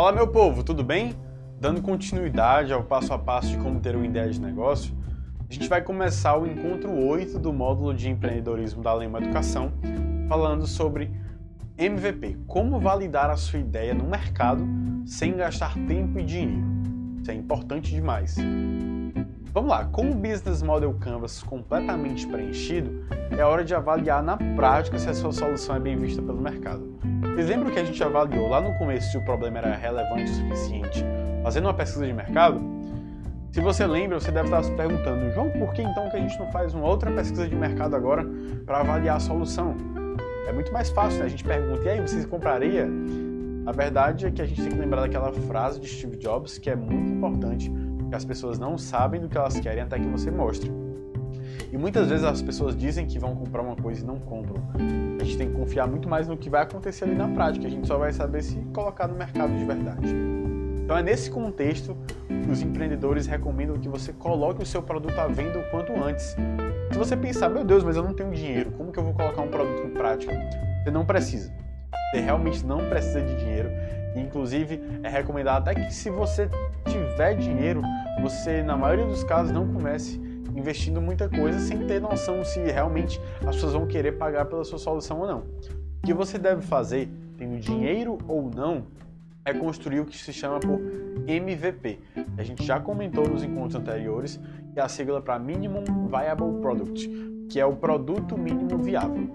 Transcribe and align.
Fala 0.00 0.12
meu 0.12 0.28
povo, 0.28 0.64
tudo 0.64 0.82
bem? 0.82 1.14
Dando 1.60 1.82
continuidade 1.82 2.72
ao 2.72 2.82
passo 2.82 3.12
a 3.12 3.18
passo 3.18 3.48
de 3.48 3.58
como 3.58 3.80
ter 3.80 3.94
uma 3.94 4.06
ideia 4.06 4.30
de 4.30 4.40
negócio, 4.40 4.96
a 5.46 5.52
gente 5.52 5.68
vai 5.68 5.82
começar 5.82 6.38
o 6.38 6.46
encontro 6.46 6.90
8 6.90 7.38
do 7.38 7.52
módulo 7.52 7.92
de 7.92 8.08
empreendedorismo 8.08 8.82
da 8.82 8.94
Lema 8.94 9.18
Educação, 9.18 9.70
falando 10.26 10.66
sobre 10.66 11.10
MVP, 11.76 12.38
como 12.46 12.80
validar 12.80 13.28
a 13.28 13.36
sua 13.36 13.58
ideia 13.58 13.92
no 13.92 14.04
mercado 14.04 14.66
sem 15.04 15.36
gastar 15.36 15.74
tempo 15.86 16.18
e 16.18 16.24
dinheiro. 16.24 16.64
Isso 17.20 17.30
é 17.30 17.34
importante 17.34 17.90
demais. 17.90 18.38
Vamos 19.52 19.70
lá, 19.70 19.84
com 19.84 20.08
o 20.08 20.14
Business 20.14 20.62
Model 20.62 20.94
Canvas 21.00 21.42
completamente 21.42 22.24
preenchido, 22.24 23.04
é 23.36 23.44
hora 23.44 23.64
de 23.64 23.74
avaliar 23.74 24.22
na 24.22 24.36
prática 24.36 24.96
se 24.96 25.08
a 25.08 25.14
sua 25.14 25.32
solução 25.32 25.74
é 25.74 25.80
bem 25.80 25.96
vista 25.96 26.22
pelo 26.22 26.40
mercado. 26.40 26.96
Vocês 27.34 27.48
lembram 27.48 27.72
que 27.72 27.80
a 27.80 27.84
gente 27.84 28.00
avaliou 28.00 28.48
lá 28.48 28.60
no 28.60 28.78
começo 28.78 29.10
se 29.10 29.18
o 29.18 29.24
problema 29.24 29.58
era 29.58 29.74
relevante 29.74 30.30
o 30.30 30.34
suficiente, 30.34 31.04
fazendo 31.42 31.64
uma 31.64 31.74
pesquisa 31.74 32.06
de 32.06 32.12
mercado? 32.12 32.60
Se 33.50 33.60
você 33.60 33.84
lembra, 33.88 34.20
você 34.20 34.30
deve 34.30 34.46
estar 34.46 34.62
se 34.62 34.70
perguntando, 34.70 35.32
João, 35.32 35.50
por 35.50 35.72
que 35.72 35.82
então 35.82 36.08
que 36.08 36.16
a 36.16 36.20
gente 36.20 36.38
não 36.38 36.48
faz 36.52 36.72
uma 36.72 36.86
outra 36.86 37.10
pesquisa 37.10 37.48
de 37.48 37.56
mercado 37.56 37.96
agora 37.96 38.24
para 38.64 38.78
avaliar 38.78 39.16
a 39.16 39.20
solução? 39.20 39.74
É 40.46 40.52
muito 40.52 40.72
mais 40.72 40.90
fácil, 40.90 41.18
né? 41.18 41.24
A 41.24 41.28
gente 41.28 41.42
pergunta, 41.42 41.82
e 41.82 41.88
aí, 41.88 42.00
você 42.00 42.24
compraria? 42.24 42.88
A 43.66 43.72
verdade 43.72 44.26
é 44.26 44.30
que 44.30 44.42
a 44.42 44.46
gente 44.46 44.62
tem 44.62 44.70
que 44.70 44.78
lembrar 44.78 45.00
daquela 45.00 45.32
frase 45.32 45.80
de 45.80 45.88
Steve 45.88 46.16
Jobs 46.18 46.56
que 46.56 46.70
é 46.70 46.76
muito 46.76 47.10
importante 47.10 47.68
que 48.10 48.14
as 48.16 48.24
pessoas 48.24 48.58
não 48.58 48.76
sabem 48.76 49.20
do 49.20 49.28
que 49.28 49.38
elas 49.38 49.58
querem 49.58 49.82
até 49.82 49.98
que 49.98 50.06
você 50.06 50.30
mostre. 50.30 50.70
E 51.72 51.78
muitas 51.78 52.08
vezes 52.08 52.24
as 52.24 52.42
pessoas 52.42 52.76
dizem 52.76 53.06
que 53.06 53.18
vão 53.18 53.34
comprar 53.36 53.62
uma 53.62 53.76
coisa 53.76 54.02
e 54.02 54.06
não 54.06 54.18
compram. 54.18 54.62
A 55.20 55.24
gente 55.24 55.38
tem 55.38 55.48
que 55.48 55.54
confiar 55.54 55.86
muito 55.86 56.08
mais 56.08 56.26
no 56.26 56.36
que 56.36 56.50
vai 56.50 56.62
acontecer 56.62 57.04
ali 57.04 57.14
na 57.14 57.28
prática. 57.28 57.66
A 57.66 57.70
gente 57.70 57.86
só 57.86 57.96
vai 57.96 58.12
saber 58.12 58.42
se 58.42 58.56
colocar 58.74 59.06
no 59.06 59.14
mercado 59.14 59.56
de 59.56 59.64
verdade. 59.64 60.08
Então 60.82 60.98
é 60.98 61.02
nesse 61.04 61.30
contexto 61.30 61.96
que 62.26 62.50
os 62.50 62.60
empreendedores 62.62 63.28
recomendam 63.28 63.78
que 63.78 63.88
você 63.88 64.12
coloque 64.12 64.60
o 64.60 64.66
seu 64.66 64.82
produto 64.82 65.16
à 65.16 65.28
venda 65.28 65.60
o 65.60 65.70
quanto 65.70 65.92
antes. 65.92 66.34
Se 66.90 66.98
você 66.98 67.16
pensar, 67.16 67.48
meu 67.48 67.62
Deus, 67.62 67.84
mas 67.84 67.96
eu 67.96 68.02
não 68.02 68.12
tenho 68.12 68.32
dinheiro, 68.32 68.72
como 68.72 68.90
que 68.90 68.98
eu 68.98 69.04
vou 69.04 69.14
colocar 69.14 69.42
um 69.42 69.48
produto 69.48 69.86
em 69.86 69.90
prática? 69.90 70.32
Você 70.82 70.90
não 70.90 71.04
precisa. 71.04 71.52
Você 72.10 72.20
realmente 72.20 72.66
não 72.66 72.88
precisa 72.88 73.20
de 73.20 73.36
dinheiro. 73.36 73.70
Inclusive, 74.16 74.80
é 75.04 75.08
recomendado 75.08 75.68
até 75.68 75.74
que 75.74 75.94
se 75.94 76.10
você 76.10 76.48
tiver 76.84 77.34
dinheiro, 77.36 77.82
você, 78.20 78.62
na 78.62 78.76
maioria 78.76 79.06
dos 79.06 79.24
casos, 79.24 79.52
não 79.52 79.66
comece 79.72 80.20
investindo 80.54 81.00
muita 81.00 81.28
coisa 81.28 81.58
sem 81.58 81.86
ter 81.86 82.00
noção 82.00 82.44
se 82.44 82.60
realmente 82.60 83.20
as 83.46 83.56
pessoas 83.56 83.72
vão 83.72 83.86
querer 83.86 84.12
pagar 84.12 84.44
pela 84.46 84.64
sua 84.64 84.78
solução 84.78 85.20
ou 85.20 85.26
não. 85.26 85.38
O 86.02 86.06
que 86.06 86.14
você 86.14 86.38
deve 86.38 86.62
fazer, 86.62 87.08
tendo 87.36 87.58
dinheiro 87.58 88.18
ou 88.26 88.50
não, 88.54 88.84
é 89.44 89.54
construir 89.54 90.00
o 90.00 90.06
que 90.06 90.16
se 90.16 90.32
chama 90.32 90.60
por 90.60 90.80
MVP. 91.26 91.98
A 92.36 92.42
gente 92.42 92.64
já 92.64 92.78
comentou 92.78 93.28
nos 93.28 93.42
encontros 93.42 93.74
anteriores 93.74 94.40
que 94.72 94.78
é 94.78 94.82
a 94.82 94.88
sigla 94.88 95.20
para 95.20 95.38
Minimum 95.38 95.84
Viable 96.08 96.60
Product, 96.60 97.08
que 97.48 97.58
é 97.58 97.66
o 97.66 97.74
produto 97.74 98.38
mínimo 98.38 98.78
viável. 98.78 99.28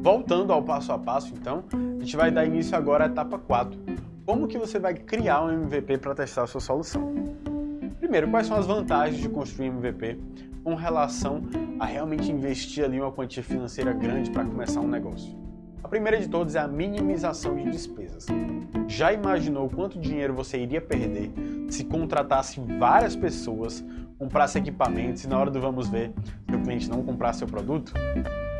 Voltando 0.00 0.52
ao 0.52 0.62
passo 0.62 0.92
a 0.92 0.98
passo, 0.98 1.32
então, 1.34 1.64
a 1.72 2.00
gente 2.00 2.16
vai 2.16 2.30
dar 2.30 2.44
início 2.44 2.76
agora 2.76 3.04
à 3.04 3.06
etapa 3.06 3.38
4. 3.38 3.78
Como 4.24 4.46
que 4.46 4.58
você 4.58 4.78
vai 4.78 4.94
criar 4.94 5.44
um 5.44 5.50
MVP 5.50 5.98
para 5.98 6.14
testar 6.14 6.42
a 6.42 6.46
sua 6.46 6.60
solução? 6.60 7.12
Primeiro, 8.12 8.30
quais 8.30 8.46
são 8.46 8.58
as 8.58 8.66
vantagens 8.66 9.22
de 9.22 9.26
construir 9.26 9.68
MVP 9.68 10.18
com 10.62 10.74
relação 10.74 11.44
a 11.80 11.86
realmente 11.86 12.30
investir 12.30 12.84
ali 12.84 13.00
uma 13.00 13.10
quantia 13.10 13.42
financeira 13.42 13.90
grande 13.94 14.30
para 14.30 14.44
começar 14.44 14.80
um 14.80 14.86
negócio? 14.86 15.34
A 15.82 15.88
primeira 15.88 16.20
de 16.20 16.28
todas 16.28 16.54
é 16.54 16.58
a 16.58 16.68
minimização 16.68 17.56
de 17.56 17.70
despesas. 17.70 18.26
Já 18.86 19.14
imaginou 19.14 19.66
quanto 19.70 19.98
dinheiro 19.98 20.34
você 20.34 20.58
iria 20.58 20.78
perder 20.78 21.32
se 21.70 21.84
contratasse 21.84 22.60
várias 22.78 23.16
pessoas, 23.16 23.82
comprasse 24.18 24.58
equipamentos 24.58 25.24
e 25.24 25.26
na 25.26 25.38
hora 25.38 25.50
do 25.50 25.58
vamos 25.58 25.88
ver, 25.88 26.12
seu 26.50 26.60
cliente 26.60 26.90
não 26.90 27.02
comprar 27.02 27.32
seu 27.32 27.46
produto? 27.46 27.94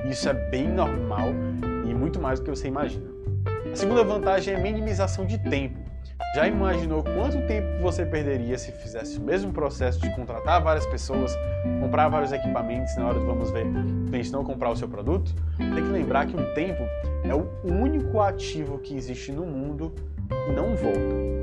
Isso 0.09 0.31
é 0.31 0.33
bem 0.33 0.67
normal 0.67 1.29
e 1.87 1.93
muito 1.93 2.19
mais 2.19 2.41
do 2.41 2.45
que 2.47 2.51
você 2.51 2.69
imagina. 2.69 3.05
A 3.71 3.77
segunda 3.77 4.03
vantagem 4.03 4.55
é 4.55 4.57
a 4.57 4.61
minimização 4.61 5.27
de 5.27 5.37
tempo. 5.37 5.82
Já 6.35 6.49
imaginou 6.49 7.03
quanto 7.03 7.47
tempo 7.47 7.83
você 7.83 8.07
perderia 8.07 8.57
se 8.57 8.73
fizesse 8.73 9.19
o 9.19 9.21
mesmo 9.21 9.53
processo 9.53 10.01
de 10.01 10.09
contratar 10.15 10.63
várias 10.63 10.87
pessoas, 10.87 11.37
comprar 11.81 12.09
vários 12.09 12.33
equipamentos 12.33 12.97
na 12.97 13.07
hora 13.07 13.19
do 13.19 13.27
vamos 13.27 13.51
ver, 13.51 13.67
o 13.67 14.07
cliente 14.07 14.33
não 14.33 14.43
comprar 14.43 14.71
o 14.71 14.77
seu 14.77 14.89
produto? 14.89 15.35
Tem 15.59 15.85
que 15.85 15.91
lembrar 15.91 16.27
que 16.27 16.37
o 16.37 16.55
tempo 16.55 16.83
é 17.25 17.35
o 17.35 17.47
único 17.65 18.21
ativo 18.21 18.79
que 18.79 18.97
existe 18.97 19.31
no 19.31 19.45
mundo 19.45 19.95
e 20.49 20.53
não 20.53 20.75
volta. 20.75 21.42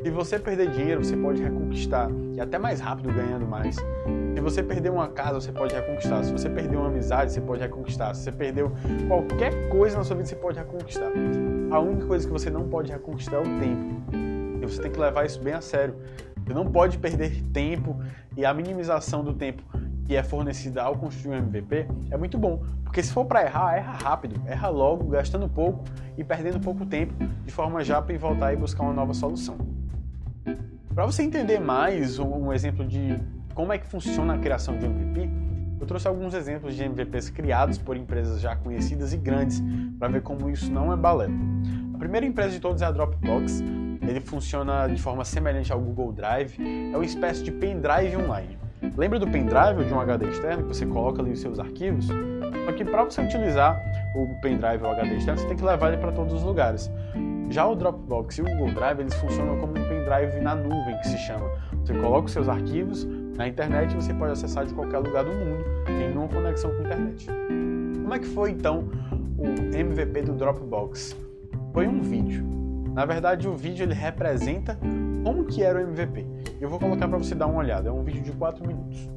Se 0.00 0.10
você 0.10 0.38
perder 0.38 0.70
dinheiro, 0.70 1.04
você 1.04 1.16
pode 1.16 1.42
reconquistar 1.42 2.08
e 2.34 2.40
até 2.40 2.56
mais 2.56 2.78
rápido 2.78 3.12
ganhando 3.12 3.44
mais. 3.44 3.74
Se 3.74 4.40
você 4.40 4.62
perder 4.62 4.90
uma 4.90 5.08
casa, 5.08 5.40
você 5.40 5.50
pode 5.50 5.74
reconquistar. 5.74 6.22
Se 6.22 6.30
você 6.30 6.48
perder 6.48 6.76
uma 6.76 6.86
amizade, 6.86 7.32
você 7.32 7.40
pode 7.40 7.60
reconquistar. 7.60 8.14
Se 8.14 8.22
você 8.22 8.32
perdeu 8.32 8.70
qualquer 9.08 9.68
coisa 9.68 9.98
na 9.98 10.04
sua 10.04 10.14
vida, 10.14 10.28
você 10.28 10.36
pode 10.36 10.56
reconquistar. 10.56 11.10
A 11.70 11.80
única 11.80 12.06
coisa 12.06 12.24
que 12.24 12.32
você 12.32 12.48
não 12.48 12.68
pode 12.68 12.92
reconquistar 12.92 13.36
é 13.36 13.40
o 13.40 13.58
tempo. 13.58 14.02
E 14.62 14.66
você 14.66 14.80
tem 14.80 14.90
que 14.90 15.00
levar 15.00 15.26
isso 15.26 15.42
bem 15.42 15.54
a 15.54 15.60
sério. 15.60 15.96
Você 16.46 16.54
não 16.54 16.70
pode 16.70 16.96
perder 16.98 17.42
tempo 17.52 17.98
e 18.36 18.46
a 18.46 18.54
minimização 18.54 19.24
do 19.24 19.34
tempo 19.34 19.64
que 20.06 20.14
é 20.14 20.22
fornecida 20.22 20.82
ao 20.82 20.96
construir 20.96 21.34
um 21.34 21.38
MVP 21.38 21.86
é 22.10 22.16
muito 22.16 22.38
bom, 22.38 22.62
porque 22.82 23.02
se 23.02 23.12
for 23.12 23.26
para 23.26 23.42
errar, 23.42 23.76
erra 23.76 23.92
rápido, 23.92 24.40
erra 24.46 24.68
logo, 24.68 25.04
gastando 25.08 25.46
pouco 25.46 25.84
e 26.16 26.24
perdendo 26.24 26.58
pouco 26.58 26.86
tempo, 26.86 27.12
de 27.44 27.52
forma 27.52 27.84
já 27.84 28.00
para 28.00 28.16
voltar 28.16 28.54
e 28.54 28.56
buscar 28.56 28.84
uma 28.84 28.94
nova 28.94 29.12
solução. 29.12 29.77
Para 30.98 31.06
você 31.06 31.22
entender 31.22 31.60
mais 31.60 32.18
um 32.18 32.52
exemplo 32.52 32.84
de 32.84 33.20
como 33.54 33.72
é 33.72 33.78
que 33.78 33.86
funciona 33.86 34.34
a 34.34 34.38
criação 34.38 34.76
de 34.76 34.84
MVP, 34.84 35.30
eu 35.80 35.86
trouxe 35.86 36.08
alguns 36.08 36.34
exemplos 36.34 36.74
de 36.74 36.82
MVPs 36.82 37.30
criados 37.30 37.78
por 37.78 37.96
empresas 37.96 38.40
já 38.40 38.56
conhecidas 38.56 39.12
e 39.12 39.16
grandes 39.16 39.62
para 39.96 40.08
ver 40.08 40.22
como 40.22 40.50
isso 40.50 40.72
não 40.72 40.92
é 40.92 40.96
balela. 40.96 41.32
A 41.94 41.98
primeira 41.98 42.26
empresa 42.26 42.50
de 42.50 42.58
todos 42.58 42.82
é 42.82 42.84
a 42.84 42.90
Dropbox. 42.90 43.62
Ele 44.02 44.18
funciona 44.18 44.88
de 44.88 45.00
forma 45.00 45.24
semelhante 45.24 45.72
ao 45.72 45.78
Google 45.78 46.12
Drive, 46.12 46.58
é 46.58 46.96
uma 46.96 47.04
espécie 47.04 47.44
de 47.44 47.52
pendrive 47.52 48.16
online. 48.16 48.58
Lembra 48.96 49.20
do 49.20 49.26
pendrive 49.28 49.78
ou 49.78 49.84
de 49.84 49.94
um 49.94 50.00
HD 50.00 50.26
externo 50.26 50.64
que 50.64 50.76
você 50.76 50.84
coloca 50.84 51.22
ali 51.22 51.30
os 51.30 51.40
seus 51.40 51.60
arquivos? 51.60 52.08
Só 52.08 52.72
que 52.72 52.84
para 52.84 53.04
você 53.04 53.22
utilizar 53.22 53.80
o 54.16 54.40
pendrive 54.42 54.82
ou 54.82 54.90
HD 54.90 55.14
externo, 55.18 55.40
você 55.40 55.46
tem 55.46 55.56
que 55.56 55.64
levar 55.64 55.92
ele 55.92 55.98
para 55.98 56.10
todos 56.10 56.34
os 56.34 56.42
lugares. 56.42 56.90
Já 57.50 57.66
o 57.66 57.76
Dropbox 57.76 58.38
e 58.38 58.42
o 58.42 58.44
Google 58.44 58.74
Drive, 58.74 58.98
eles 58.98 59.14
funcionam 59.14 59.58
como 59.58 59.77
pendrive 60.08 60.40
na 60.40 60.54
nuvem, 60.54 60.96
que 60.98 61.08
se 61.08 61.18
chama. 61.18 61.50
Você 61.84 61.92
coloca 61.94 62.26
os 62.26 62.32
seus 62.32 62.48
arquivos 62.48 63.06
na 63.36 63.46
internet 63.46 63.92
e 63.92 63.94
você 63.94 64.14
pode 64.14 64.32
acessar 64.32 64.64
de 64.64 64.74
qualquer 64.74 64.98
lugar 64.98 65.24
do 65.24 65.30
mundo, 65.30 65.64
tem 65.86 66.16
uma 66.16 66.28
conexão 66.28 66.70
com 66.70 66.78
a 66.78 66.84
internet. 66.84 67.26
Como 67.26 68.14
é 68.14 68.18
que 68.18 68.26
foi 68.26 68.50
então 68.50 68.88
o 69.36 69.44
MVP 69.76 70.22
do 70.22 70.32
Dropbox? 70.32 71.16
Foi 71.72 71.86
um 71.86 72.00
vídeo. 72.00 72.44
Na 72.94 73.04
verdade, 73.04 73.46
o 73.46 73.52
vídeo 73.52 73.84
ele 73.84 73.94
representa 73.94 74.78
como 75.22 75.44
que 75.44 75.62
era 75.62 75.78
o 75.78 75.82
MVP. 75.82 76.26
Eu 76.60 76.68
vou 76.68 76.78
colocar 76.78 77.06
para 77.06 77.18
você 77.18 77.34
dar 77.34 77.46
uma 77.46 77.58
olhada. 77.58 77.90
É 77.90 77.92
um 77.92 78.02
vídeo 78.02 78.22
de 78.22 78.32
4 78.32 78.66
minutos. 78.66 79.08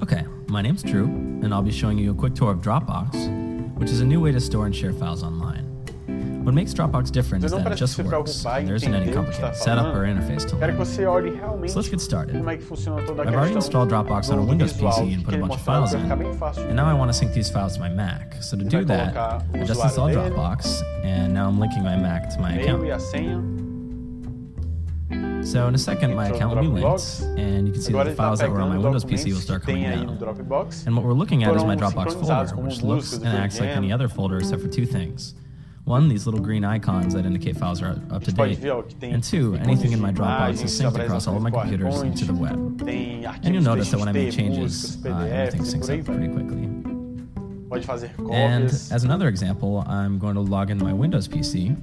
Okay, 0.00 0.24
my 0.48 0.62
name's 0.62 0.82
Drew, 0.82 1.06
and 1.42 1.52
I'll 1.52 1.62
be 1.62 1.72
showing 1.72 1.98
you 1.98 2.12
a 2.12 2.14
quick 2.14 2.34
tour 2.34 2.52
of 2.52 2.60
Dropbox, 2.60 3.16
which 3.78 3.90
is 3.90 4.00
a 4.00 4.04
new 4.04 4.20
way 4.20 4.32
to 4.32 4.40
store 4.40 4.66
and 4.66 4.74
share 4.74 4.92
files 4.92 5.22
online. 5.22 5.49
What 6.42 6.54
makes 6.54 6.72
Dropbox 6.72 7.12
different 7.12 7.44
is 7.44 7.52
that 7.52 7.70
it 7.70 7.76
just 7.76 7.98
works, 7.98 8.46
and 8.46 8.66
there 8.66 8.74
isn't 8.74 8.94
any 8.94 9.12
complicated 9.12 9.54
setup 9.56 9.94
or 9.94 10.04
interface 10.06 10.48
to 10.48 10.56
learn. 10.56 10.74
você 10.74 11.06
olhe 11.06 11.30
realmente 11.32 11.70
So 11.70 11.80
let's 11.80 11.90
get 11.90 12.00
started. 12.00 12.36
como 12.38 12.48
é 12.50 12.56
que 12.56 12.64
funciona 12.64 13.02
toda 13.02 13.22
a 13.22 13.26
I've 13.26 13.34
already 13.34 13.54
installed 13.54 13.90
Dropbox 13.90 14.30
on 14.30 14.38
a 14.38 14.42
Windows 14.42 14.72
PC 14.72 15.14
and 15.14 15.22
put 15.22 15.34
a 15.34 15.38
bunch 15.38 15.54
of 15.54 15.60
files 15.60 15.92
in, 15.92 16.00
ficar 16.00 16.16
bem 16.16 16.34
fácil 16.34 16.62
de 16.62 16.68
and 16.70 16.76
now 16.76 16.88
I 16.88 16.94
want 16.94 17.12
to 17.12 17.12
sync 17.12 17.34
these 17.34 17.50
files 17.50 17.74
to 17.74 17.80
my 17.80 17.90
Mac. 17.90 18.42
So 18.42 18.56
to 18.56 18.64
do 18.64 18.84
that, 18.86 19.14
I 19.52 19.64
just 19.64 19.82
installed 19.84 20.12
Dropbox, 20.12 20.82
and 21.04 21.34
now 21.34 21.46
I'm 21.46 21.60
linking 21.60 21.82
my 21.82 21.96
Mac 21.96 22.30
to 22.30 22.40
my 22.40 22.54
account. 22.54 22.82
So 25.44 25.66
in 25.68 25.74
a 25.74 25.78
second, 25.78 26.14
my 26.14 26.28
account 26.28 26.54
will 26.54 26.62
be 26.62 26.68
linked, 26.68 27.20
and 27.36 27.66
you 27.66 27.72
can 27.72 27.82
see 27.82 27.92
that 27.92 28.04
the 28.04 28.14
files 28.14 28.38
that 28.38 28.50
were 28.50 28.60
on 28.62 28.70
my 28.70 28.78
Windows 28.78 29.04
PC 29.04 29.32
will 29.32 29.40
start 29.40 29.62
coming 29.62 29.82
down. 29.82 30.08
And 30.86 30.96
what 30.96 31.04
we're 31.04 31.12
looking 31.12 31.44
at 31.44 31.54
is 31.54 31.64
my 31.64 31.76
Dropbox 31.76 32.14
folder, 32.14 32.56
which 32.62 32.82
looks 32.82 33.12
and 33.12 33.26
acts 33.26 33.60
like 33.60 33.70
any 33.70 33.92
other 33.92 34.08
folder 34.08 34.38
except 34.38 34.62
for 34.62 34.68
two 34.68 34.86
things. 34.86 35.34
One, 35.90 36.08
these 36.08 36.24
little 36.24 36.38
green 36.38 36.64
icons 36.64 37.14
that 37.14 37.26
indicate 37.26 37.56
files 37.56 37.82
are 37.82 38.00
up 38.12 38.22
to 38.22 38.30
date. 38.30 38.58
ver 38.58 38.70
ó, 38.70 38.82
que 38.84 38.94
tem 38.94 39.12
And 39.12 39.24
two, 39.24 39.56
anything 39.56 39.90
in 39.90 40.00
my 40.00 40.12
Dropbox 40.12 40.62
is 40.62 40.80
synced 40.80 40.96
across 40.96 41.26
all 41.26 41.36
of 41.36 41.42
my 41.42 41.50
computers 41.50 41.96
PowerPoint, 41.96 42.04
into 42.04 42.24
the 42.26 42.32
web. 42.32 42.88
And 43.42 43.52
you'll 43.52 43.64
notice 43.64 43.90
that 43.90 43.98
when 43.98 44.08
I 44.08 44.12
make 44.12 44.30
changes, 44.32 45.04
uh, 45.04 45.08
everything 45.08 45.62
syncs 45.62 45.90
up 45.90 46.04
pretty 46.04 46.28
quickly. 46.28 46.68
And 48.32 48.66
as 48.66 49.02
another 49.02 49.26
example, 49.26 49.82
I'm 49.88 50.20
going 50.20 50.36
to 50.36 50.40
log 50.40 50.70
into 50.70 50.84
my 50.84 50.92
Windows 50.92 51.26
PC, 51.26 51.76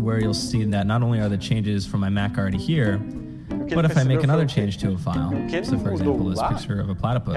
where 0.00 0.18
you'll 0.18 0.32
see 0.32 0.64
that 0.64 0.86
not 0.86 1.02
only 1.02 1.20
are 1.20 1.28
the 1.28 1.36
changes 1.36 1.86
from 1.86 2.00
my 2.00 2.08
Mac 2.08 2.38
already 2.38 2.56
here, 2.56 2.96
but 3.74 3.84
if 3.84 3.98
I 3.98 4.04
make 4.04 4.22
another 4.22 4.46
change 4.46 4.78
to 4.78 4.92
a 4.92 4.96
file? 4.96 5.30
So, 5.62 5.78
for 5.78 5.90
example, 5.92 6.30
this 6.30 6.40
picture 6.42 6.80
of 6.80 6.88
a 6.88 6.94
platypus. 6.94 7.34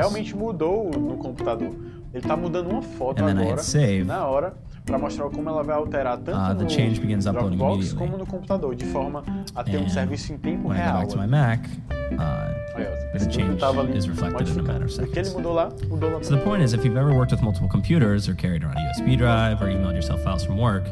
Realmente 2.10 2.10
mudou 2.10 2.10
no 2.10 2.10
computador. 2.10 2.14
Ele 2.14 2.24
está 2.24 2.36
mudando 2.36 2.70
uma 2.70 2.82
foto 2.82 3.24
agora, 3.24 4.06
na 4.06 4.26
hora, 4.26 4.54
para 4.86 4.98
mostrar 4.98 5.30
como 5.30 5.50
ela 5.50 5.64
vai 5.64 5.76
alterar 5.76 6.18
tanto 6.18 6.38
uh, 6.38 6.54
no 6.54 7.34
Dropbox 7.34 7.94
como 7.94 8.18
no 8.18 8.26
computador, 8.26 8.76
de 8.76 8.86
forma 8.86 9.24
a 9.56 9.64
ter 9.64 9.78
um 9.78 9.88
serviço 9.88 10.34
em 10.34 10.38
tempo 10.38 10.70
real. 10.70 10.80
When 10.80 10.82
I 10.82 10.92
go 10.92 10.98
back 10.98 11.10
to 11.10 11.18
my 11.18 11.28
Mac, 11.28 11.70
uh, 12.14 13.18
the 13.18 13.30
change 13.30 13.62
is 13.96 14.08
reflected 14.08 14.48
in 14.50 14.60
a 14.60 14.64
matter 14.64 14.86
of 14.86 14.92
seconds. 14.92 15.34
Mudou 15.34 15.54
lá, 15.54 15.70
mudou 15.88 16.12
lá 16.12 16.24
so 16.24 16.36
the 16.36 16.44
point 16.44 16.64
is, 16.64 16.74
if 16.74 16.84
you've 16.84 16.98
ever 16.98 17.14
worked 17.14 17.32
with 17.32 17.44
multiple 17.44 17.70
computers 17.70 18.28
or 18.28 18.34
carried 18.34 18.64
around 18.64 18.78
a 18.78 18.92
USB 18.92 19.16
drive 19.16 19.62
or 19.62 19.68
emailed 19.68 19.94
yourself 19.94 20.24
files 20.24 20.44
from 20.44 20.58
work, 20.58 20.88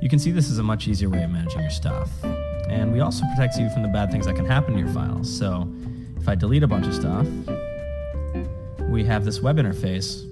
you 0.00 0.08
can 0.08 0.18
see 0.18 0.30
this 0.30 0.48
is 0.50 0.58
a 0.58 0.62
much 0.62 0.88
easier 0.88 1.10
way 1.10 1.22
of 1.24 1.30
managing 1.30 1.60
your 1.60 1.70
stuff. 1.70 2.10
And 2.70 2.92
we 2.92 3.00
also 3.00 3.24
protect 3.34 3.58
you 3.58 3.68
from 3.70 3.82
the 3.82 3.88
bad 3.88 4.10
things 4.10 4.26
that 4.26 4.34
can 4.36 4.46
happen 4.46 4.74
to 4.74 4.80
your 4.80 4.88
files. 4.88 5.28
So 5.30 5.68
if 6.16 6.26
I 6.26 6.34
delete 6.34 6.62
a 6.62 6.66
bunch 6.66 6.86
of 6.86 6.94
stuff, 6.94 7.26
we 8.88 9.04
have 9.04 9.24
this 9.24 9.42
web 9.42 9.58
interface 9.58 10.30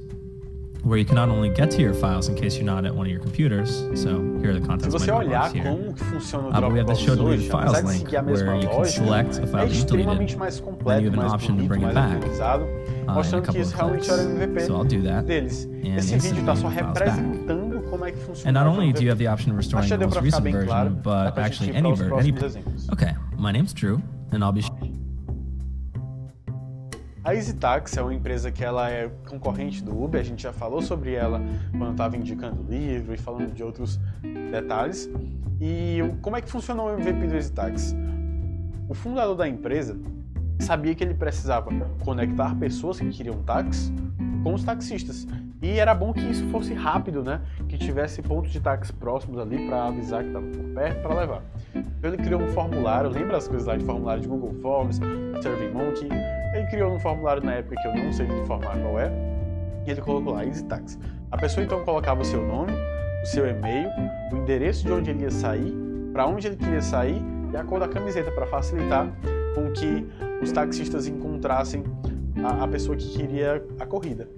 where 0.83 0.99
you 0.99 1.05
can 1.05 1.15
not 1.15 1.29
only 1.29 1.49
get 1.49 1.71
to 1.71 1.81
your 1.81 1.95
files 1.95 2.29
in 2.29 2.35
case 2.35 2.57
you're 2.57 2.65
not 2.65 2.85
at 2.85 2.95
one 2.95 3.07
of 3.07 3.13
your 3.13 3.21
computers. 3.21 3.85
So 3.95 4.21
here 4.41 4.51
are 4.51 4.59
the 4.59 4.67
contents 4.67 4.87
Se 4.87 4.91
você 4.91 5.13
olhar 5.13 5.53
como 5.53 5.93
que 5.93 6.05
funciona 6.05 6.49
o 6.49 6.51
Dropbox 6.51 6.65
uh, 6.65 6.73
we 6.73 6.79
have 6.79 6.87
the 6.89 6.95
show 6.95 7.15
deleted 7.15 7.51
files 7.51 7.83
link 7.85 8.11
where 8.11 8.57
you 8.57 8.69
can 8.69 8.85
select 8.87 9.39
a 9.39 9.47
file 9.47 9.69
you 9.69 9.85
deleted, 9.85 10.39
mais 10.39 10.61
completo, 10.61 10.85
then 10.85 11.05
you 11.05 11.11
have 11.11 11.19
an 11.19 11.27
option 11.27 11.57
bonito, 11.57 11.63
to 11.63 11.69
bring 11.69 11.83
it 11.83 11.95
back. 11.95 12.23
Uh, 13.07 13.15
mostrando 13.15 13.53
que 13.53 13.61
isso 13.61 13.77
realmente 13.77 14.11
era 14.11 14.23
o 14.23 14.29
MVP 14.29 14.61
so 14.67 14.75
I'll 14.75 14.85
do 14.85 15.03
that, 15.03 15.27
deles. 15.27 15.69
Esse 15.83 16.19
vídeo 16.19 16.41
está 16.41 16.57
só 16.57 16.69
representando 16.69 17.83
como 17.89 18.05
é 18.05 18.13
que 18.13 18.19
funciona. 18.19 18.49
And 18.49 18.53
not 18.53 18.67
only 18.67 18.93
do 18.93 19.03
you 19.03 19.11
have 19.11 19.19
the 19.19 19.29
option 19.29 19.53
of 19.53 19.57
restoring 19.57 19.89
the 19.89 19.99
most 19.99 20.21
recent 20.21 20.43
version, 20.43 20.67
claro, 20.67 20.91
but 20.91 21.39
actually 21.39 21.75
any 21.75 21.95
version. 21.95 22.37
Okay, 22.93 23.13
my 23.39 23.53
name's 23.53 23.73
Drew, 23.73 24.03
and 24.33 24.43
I'll 24.43 24.53
be 24.53 24.63
A 27.25 27.37
EasyTax 27.37 27.97
é 27.97 28.03
uma 28.03 28.13
empresa 28.13 28.51
que 28.51 28.65
ela 28.65 28.91
é 28.91 29.09
concorrente 29.29 29.83
do 29.83 29.97
Uber, 30.03 30.21
a 30.21 30.25
gente 30.25 30.43
já 30.43 30.53
falou 30.53 30.83
sobre 30.83 31.15
ela 31.15 31.41
quando 31.71 31.93
estava 31.93 32.17
indicando 32.17 32.63
o 32.63 32.65
livro 32.69 33.15
e 33.15 33.17
falando 33.17 33.55
de 33.55 33.63
outros 33.63 34.01
detalhes. 34.51 35.09
E 35.61 35.99
como 36.21 36.37
é 36.37 36.41
que 36.41 36.51
funcionou 36.51 36.89
o 36.89 36.99
MVP 36.99 37.29
do 37.29 37.35
EasyTax? 37.37 37.95
O 38.89 38.95
fundador 38.95 39.37
da 39.37 39.49
empresa 39.49 39.97
sabia 40.59 40.97
que 40.97 41.05
ele 41.05 41.15
precisava 41.15 41.71
conectar 42.05 42.57
pessoas 42.57 42.99
que 42.99 43.09
queriam 43.11 43.41
táxi 43.45 43.93
com 44.43 44.55
os 44.55 44.65
taxistas. 44.65 45.25
E 45.63 45.79
era 45.79 45.95
bom 45.95 46.13
que 46.13 46.21
isso 46.21 46.45
fosse 46.49 46.75
rápido, 46.75 47.23
né? 47.23 47.41
Que 47.69 47.79
tivesse 47.79 48.21
pontos 48.21 48.51
de 48.51 48.61
táxi 48.61 48.93
próximos 48.93 49.39
ali 49.39 49.65
para 49.69 49.87
avisar 49.87 50.23
que 50.23 50.27
estava 50.27 50.45
por 50.45 50.65
perto 50.75 51.03
para 51.03 51.15
levar. 51.15 51.43
Então 51.75 52.13
ele 52.13 52.17
criou 52.17 52.43
um 52.43 52.49
formulário, 52.49 53.09
lembra 53.09 53.37
as 53.37 53.47
coisas 53.47 53.69
lá 53.69 53.77
de 53.77 53.85
formulário 53.85 54.21
de 54.21 54.29
Google 54.29 54.55
Forms, 54.61 54.99
SurveyMonkey? 55.41 56.09
Ele 56.55 56.67
criou 56.67 56.93
um 56.93 56.99
formulário 56.99 57.45
na 57.45 57.53
época 57.53 57.77
que 57.81 57.87
eu 57.87 57.95
não 57.95 58.13
sei 58.13 58.27
de 58.27 58.35
informar 58.35 58.77
qual 58.77 58.99
é, 58.99 59.11
e 59.87 59.91
ele 59.91 60.01
colocou 60.01 60.35
lá 60.35 60.45
Easy 60.45 60.65
Tax. 60.65 60.99
A 61.31 61.37
pessoa 61.37 61.65
então 61.65 61.85
colocava 61.85 62.23
o 62.23 62.25
seu 62.25 62.45
nome, 62.45 62.73
o 63.23 63.27
seu 63.27 63.49
e-mail, 63.49 63.89
o 64.33 64.37
endereço 64.37 64.85
de 64.85 64.93
onde 64.93 65.11
ele 65.11 65.23
ia 65.23 65.31
sair, 65.31 65.73
para 66.13 66.27
onde 66.27 66.49
ele 66.49 66.57
queria 66.57 66.83
sair 66.83 67.23
e 67.53 67.57
a 67.57 67.63
cor 67.63 67.79
da 67.79 67.89
camiseta 67.89 68.31
para 68.33 68.47
facilitar 68.47 69.09
com 69.55 69.71
que 69.71 70.07
os 70.43 70.51
taxistas 70.51 71.07
encontrassem 71.07 71.85
a, 72.43 72.65
a, 72.65 72.69
pessoa 72.69 72.97
que 72.97 73.09
queria 73.17 73.65
a 73.79 73.87
corrida. 73.87 74.29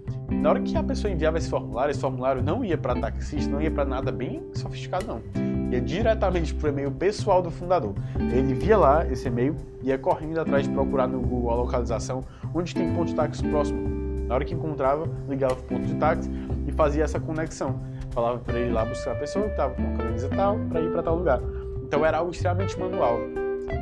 Na 0.40 0.50
hora 0.50 0.60
que 0.60 0.76
a 0.76 0.82
pessoa 0.82 1.12
enviava 1.12 1.38
esse 1.38 1.48
formulário, 1.48 1.90
esse 1.90 2.00
formulário 2.00 2.42
não 2.42 2.64
ia 2.64 2.76
para 2.76 2.94
taxista, 2.94 3.50
não 3.50 3.60
ia 3.60 3.70
para 3.70 3.84
nada 3.84 4.12
bem 4.12 4.42
sofisticado 4.54 5.06
não 5.06 5.44
ia 5.74 5.80
diretamente 5.80 6.54
para 6.54 6.66
o 6.66 6.68
e-mail 6.70 6.90
pessoal 6.90 7.42
do 7.42 7.50
fundador. 7.50 7.94
Ele 8.32 8.54
via 8.54 8.76
lá 8.76 9.06
esse 9.06 9.28
e-mail, 9.28 9.56
ia 9.82 9.98
correndo 9.98 10.38
atrás 10.38 10.66
de 10.66 10.72
procurar 10.72 11.08
no 11.08 11.20
Google 11.20 11.50
a 11.50 11.54
localização 11.56 12.22
onde 12.54 12.74
tem 12.74 12.92
ponto 12.94 13.08
de 13.08 13.14
táxi 13.14 13.42
próximo. 13.48 13.80
Na 14.28 14.36
hora 14.36 14.44
que 14.44 14.54
encontrava, 14.54 15.08
ligava 15.28 15.56
para 15.56 15.64
o 15.64 15.68
ponto 15.68 15.86
de 15.86 15.94
táxi 15.96 16.30
e 16.66 16.72
fazia 16.72 17.04
essa 17.04 17.20
conexão. 17.20 17.80
Falava 18.10 18.38
para 18.38 18.58
ele 18.58 18.72
lá 18.72 18.84
buscar 18.84 19.12
a 19.12 19.16
pessoa 19.16 19.44
que 19.46 19.50
estava 19.50 19.74
com 19.74 19.82
a 19.82 19.96
camisa 19.96 20.28
tal 20.28 20.58
para 20.68 20.80
ir 20.80 20.90
para 20.90 21.02
tal 21.02 21.16
lugar. 21.16 21.40
Então 21.82 22.06
era 22.06 22.18
algo 22.18 22.30
extremamente 22.30 22.78
manual. 22.78 23.18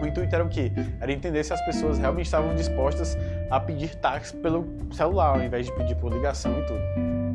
O 0.01 0.07
intuito 0.07 0.35
era 0.35 0.45
o 0.45 0.49
quê? 0.49 0.73
Era 1.01 1.13
entender 1.13 1.45
se 1.45 1.53
as 1.53 1.65
pessoas 1.65 1.99
realmente 1.99 2.27
estavam 2.27 2.55
dispostas 2.55 3.17
a 3.53 3.61
pedir 3.61 3.95
táxi 3.97 4.35
pelo 4.39 4.67
celular, 4.93 5.37
ao 5.37 5.43
invés 5.43 5.67
de 5.67 5.73
pedir 5.73 5.95
por 5.97 6.11
ligação 6.11 6.59
e 6.59 6.63
tudo. 6.65 6.81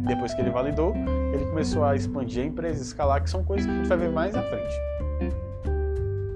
Depois 0.08 0.34
que 0.34 0.42
ele 0.42 0.50
validou, 0.50 0.96
ele 1.31 1.46
começou 1.46 1.84
a 1.84 1.96
expandir 1.96 2.42
a 2.42 2.46
empresa, 2.48 2.81
escalar, 2.81 3.22
que 3.22 3.30
são 3.30 3.44
coisas 3.44 3.68
que 3.68 3.72
a 3.72 3.75
gente 3.75 3.88
vai 3.88 3.98
ver 4.00 4.10
mais 4.10 4.36
à 4.36 4.42
frente. 4.42 4.74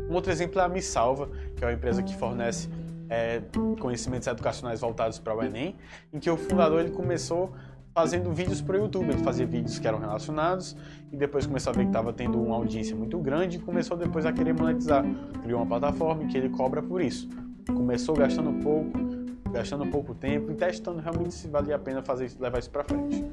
Um 0.08 0.14
outro 0.14 0.32
exemplo 0.32 0.62
é 0.62 0.64
a 0.64 0.70
Me 0.70 0.84
Salva, 0.84 1.30
que 1.56 1.64
é 1.64 1.68
uma 1.68 1.74
empresa 1.74 2.04
que 2.04 2.16
fornece 2.16 2.70
é, 3.10 3.42
conhecimentos 3.80 4.28
educacionais 4.28 4.80
voltados 4.80 5.18
para 5.18 5.36
o 5.36 5.44
Enem, 5.44 5.76
em 6.14 6.20
que 6.20 6.30
o 6.30 6.38
fundador 6.38 6.82
ele 6.82 6.92
começou 6.92 7.52
fazendo 7.92 8.32
vídeos 8.32 8.62
para 8.62 8.76
o 8.76 8.82
YouTube. 8.82 9.10
Ele 9.10 9.24
fazia 9.24 9.48
vídeos 9.48 9.80
que 9.80 9.88
eram 9.88 9.98
relacionados 9.98 10.78
e 11.12 11.18
depois 11.18 11.48
começou 11.48 11.72
a 11.72 11.76
ver 11.76 11.82
que 11.82 11.90
estava 11.90 12.14
tendo 12.14 12.40
uma 12.40 12.56
audiência 12.56 12.96
muito 12.96 13.18
grande 13.18 13.58
e 13.58 13.60
começou 13.60 13.98
depois 13.98 14.28
a 14.28 14.32
querer 14.32 14.54
monetizar. 14.54 15.04
Criou 15.42 15.60
uma 15.60 15.66
plataforma 15.66 16.28
que 16.28 16.38
ele 16.38 16.50
cobra 16.50 16.84
por 16.84 17.02
isso. 17.02 17.28
Começou 17.66 18.16
gastando 18.16 18.62
pouco, 18.62 19.21
gastando 19.52 19.86
pouco 19.88 20.14
tempo 20.14 20.52
e 20.52 20.56
testando 20.56 21.00
realmente 21.00 21.34
se 21.34 21.48
valia 21.48 21.76
a 21.76 21.80
pena 21.80 22.02
fazer 22.02 22.26
isso, 22.26 22.42
levar 22.42 22.60
isso 22.60 22.70
para 22.70 22.84
frente. 22.84 23.24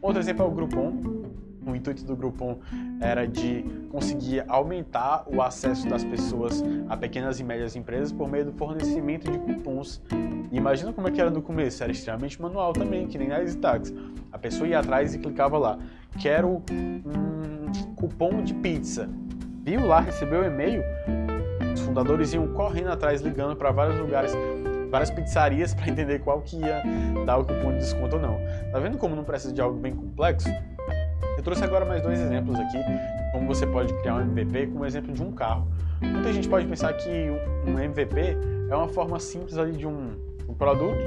Outro 0.00 0.20
exemplo 0.20 0.44
é 0.44 0.48
o 0.48 0.50
Groupon. 0.50 1.18
O 1.66 1.76
intuito 1.76 2.02
do 2.04 2.16
Groupon 2.16 2.58
era 3.00 3.26
de 3.26 3.62
conseguir 3.90 4.42
aumentar 4.48 5.24
o 5.26 5.42
acesso 5.42 5.86
das 5.86 6.02
pessoas 6.02 6.64
a 6.88 6.96
pequenas 6.96 7.40
e 7.40 7.44
médias 7.44 7.76
empresas 7.76 8.10
por 8.10 8.28
meio 8.28 8.46
do 8.46 8.52
fornecimento 8.52 9.30
de 9.30 9.38
cupons. 9.38 10.00
E 10.50 10.56
imagina 10.56 10.94
como 10.94 11.08
é 11.08 11.10
que 11.10 11.20
era 11.20 11.30
no 11.30 11.42
começo, 11.42 11.82
era 11.82 11.92
extremamente 11.92 12.40
manual 12.40 12.72
também, 12.72 13.06
que 13.06 13.18
nem 13.18 13.28
na 13.28 13.40
EasyTax. 13.40 13.92
A 14.32 14.38
pessoa 14.38 14.66
ia 14.66 14.78
atrás 14.78 15.14
e 15.14 15.18
clicava 15.18 15.58
lá, 15.58 15.78
quero 16.18 16.48
um 16.48 17.92
cupom 17.94 18.42
de 18.42 18.54
pizza. 18.54 19.08
Viu 19.62 19.86
lá, 19.86 20.00
recebeu 20.00 20.40
o 20.40 20.44
e-mail, 20.46 20.82
os 21.74 21.80
fundadores 21.80 22.32
iam 22.32 22.48
correndo 22.54 22.88
atrás, 22.88 23.20
ligando 23.20 23.54
para 23.56 23.70
vários 23.70 24.00
lugares 24.00 24.32
várias 24.90 25.10
pizzarias 25.10 25.72
para 25.74 25.88
entender 25.88 26.20
qual 26.20 26.40
que 26.40 26.56
ia 26.56 26.82
dar 27.26 27.38
o 27.38 27.44
cupom 27.44 27.72
de 27.72 27.78
desconto 27.78 28.16
ou 28.16 28.22
não. 28.22 28.38
Tá 28.72 28.78
vendo 28.78 28.98
como 28.98 29.14
não 29.14 29.24
precisa 29.24 29.52
de 29.52 29.60
algo 29.60 29.78
bem 29.78 29.94
complexo? 29.94 30.48
Eu 31.36 31.42
trouxe 31.42 31.62
agora 31.62 31.84
mais 31.84 32.02
dois 32.02 32.18
exemplos 32.20 32.58
aqui, 32.58 32.78
como 33.32 33.46
você 33.46 33.66
pode 33.66 33.94
criar 34.00 34.16
um 34.16 34.20
MVP 34.22 34.68
como 34.68 34.84
exemplo 34.84 35.12
de 35.12 35.22
um 35.22 35.30
carro. 35.30 35.68
Muita 36.00 36.32
gente 36.32 36.48
pode 36.48 36.66
pensar 36.66 36.92
que 36.94 37.08
um 37.64 37.78
MVP 37.78 38.36
é 38.68 38.74
uma 38.74 38.88
forma 38.88 39.20
simples 39.20 39.56
ali 39.56 39.76
de 39.76 39.86
um, 39.86 40.16
um 40.48 40.54
produto, 40.54 40.98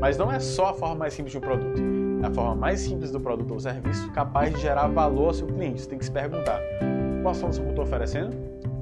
mas 0.00 0.16
não 0.16 0.30
é 0.30 0.38
só 0.38 0.70
a 0.70 0.74
forma 0.74 0.94
mais 0.94 1.14
simples 1.14 1.32
de 1.32 1.38
um 1.38 1.40
produto. 1.40 1.80
É 2.22 2.26
a 2.26 2.30
forma 2.30 2.54
mais 2.54 2.80
simples 2.80 3.10
do 3.10 3.20
produto 3.20 3.52
ou 3.52 3.60
serviço 3.60 4.10
capaz 4.12 4.52
de 4.54 4.60
gerar 4.60 4.86
valor 4.88 5.28
ao 5.28 5.34
seu 5.34 5.46
cliente. 5.46 5.82
Você 5.82 5.88
tem 5.88 5.98
que 5.98 6.04
se 6.04 6.10
perguntar 6.10 6.60
qual 7.22 7.32
a 7.32 7.34
solução 7.34 7.62
que 7.62 7.68
eu 7.68 7.72
estou 7.72 7.84
oferecendo? 7.84 8.36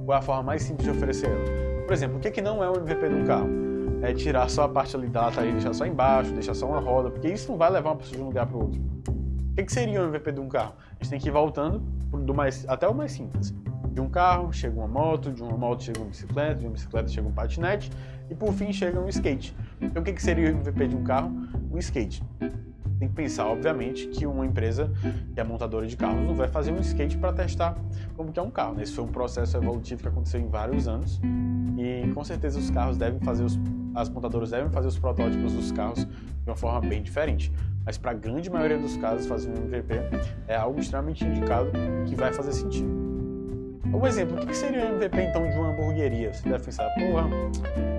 Qual 0.04 0.14
é 0.14 0.18
a 0.18 0.22
forma 0.22 0.42
mais 0.42 0.62
simples 0.62 0.84
de 0.84 0.90
oferecer 0.90 1.28
ela? 1.30 1.84
Por 1.86 1.92
exemplo, 1.92 2.18
o 2.18 2.20
que, 2.20 2.30
que 2.30 2.42
não 2.42 2.62
é 2.62 2.70
um 2.70 2.76
MVP 2.76 3.08
de 3.08 3.14
um 3.14 3.24
carro? 3.24 3.65
É, 4.06 4.14
tirar 4.14 4.48
só 4.48 4.62
a 4.62 4.68
parte 4.68 4.94
ali 4.94 5.08
da 5.08 5.22
lataria, 5.22 5.50
deixar 5.50 5.74
só 5.74 5.84
embaixo, 5.84 6.32
deixar 6.32 6.54
só 6.54 6.68
uma 6.68 6.78
roda, 6.78 7.10
porque 7.10 7.28
isso 7.28 7.50
não 7.50 7.58
vai 7.58 7.70
levar 7.70 7.90
uma 7.90 7.96
pessoa 7.96 8.16
de 8.16 8.22
um 8.22 8.26
lugar 8.26 8.46
para 8.46 8.56
o 8.56 8.62
outro. 8.62 8.80
O 9.08 9.54
que, 9.56 9.64
que 9.64 9.72
seria 9.72 10.00
o 10.00 10.06
MVP 10.06 10.32
de 10.32 10.40
um 10.40 10.48
carro? 10.48 10.74
A 10.78 11.02
gente 11.02 11.10
tem 11.10 11.18
que 11.18 11.28
ir 11.28 11.32
voltando 11.32 11.80
do 12.12 12.32
mais, 12.32 12.64
até 12.68 12.86
o 12.86 12.94
mais 12.94 13.10
simples. 13.10 13.52
De 13.90 14.00
um 14.00 14.08
carro 14.08 14.52
chega 14.52 14.78
uma 14.78 14.86
moto, 14.86 15.32
de 15.32 15.42
uma 15.42 15.56
moto 15.56 15.82
chega 15.82 15.98
uma 15.98 16.10
bicicleta, 16.10 16.54
de 16.56 16.66
uma 16.66 16.72
bicicleta 16.72 17.08
chega 17.08 17.26
um 17.26 17.32
patinete 17.32 17.90
e 18.30 18.34
por 18.34 18.52
fim 18.52 18.72
chega 18.72 19.00
um 19.00 19.08
skate. 19.08 19.56
Então 19.80 20.02
o 20.02 20.04
que, 20.04 20.12
que 20.12 20.22
seria 20.22 20.46
o 20.46 20.50
MVP 20.50 20.88
de 20.88 20.96
um 20.96 21.02
carro? 21.02 21.30
Um 21.72 21.78
skate. 21.78 22.22
Tem 22.98 23.08
que 23.08 23.14
pensar, 23.14 23.46
obviamente, 23.46 24.06
que 24.08 24.26
uma 24.26 24.46
empresa 24.46 24.90
que 25.34 25.40
é 25.40 25.44
montadora 25.44 25.86
de 25.86 25.96
carros 25.96 26.26
não 26.26 26.34
vai 26.34 26.48
fazer 26.48 26.72
um 26.72 26.80
skate 26.80 27.18
para 27.18 27.32
testar 27.32 27.76
como 28.16 28.32
que 28.32 28.38
é 28.38 28.42
um 28.42 28.50
carro. 28.50 28.80
Esse 28.80 28.92
foi 28.92 29.04
um 29.04 29.08
processo 29.08 29.56
evolutivo 29.56 30.02
que 30.02 30.08
aconteceu 30.08 30.40
em 30.40 30.48
vários 30.48 30.88
anos 30.88 31.20
e 31.76 32.10
com 32.12 32.24
certeza 32.24 32.58
os 32.58 32.70
carros 32.70 32.96
devem 32.96 33.20
fazer 33.20 33.44
os 33.44 33.58
as 33.96 34.10
montadoras 34.10 34.50
devem 34.50 34.70
fazer 34.70 34.88
os 34.88 34.98
protótipos 34.98 35.54
dos 35.54 35.72
carros 35.72 36.04
de 36.04 36.50
uma 36.50 36.54
forma 36.54 36.86
bem 36.86 37.02
diferente. 37.02 37.50
Mas 37.84 37.96
para 37.96 38.10
a 38.10 38.14
grande 38.14 38.50
maioria 38.50 38.78
dos 38.78 38.94
casos, 38.98 39.26
fazer 39.26 39.48
um 39.48 39.64
MVP 39.64 39.94
é 40.46 40.54
algo 40.54 40.78
extremamente 40.78 41.24
indicado 41.24 41.70
que 42.06 42.14
vai 42.14 42.30
fazer 42.30 42.52
sentido. 42.52 42.86
Um 43.86 44.06
exemplo, 44.06 44.42
o 44.42 44.46
que 44.46 44.54
seria 44.54 44.84
um 44.84 44.96
MVP 44.96 45.22
então 45.22 45.48
de 45.48 45.56
uma 45.56 45.72
hamburgueria? 45.72 46.34
Você 46.34 46.46
deve 46.46 46.64
pensar, 46.64 46.86
porra, 46.90 47.26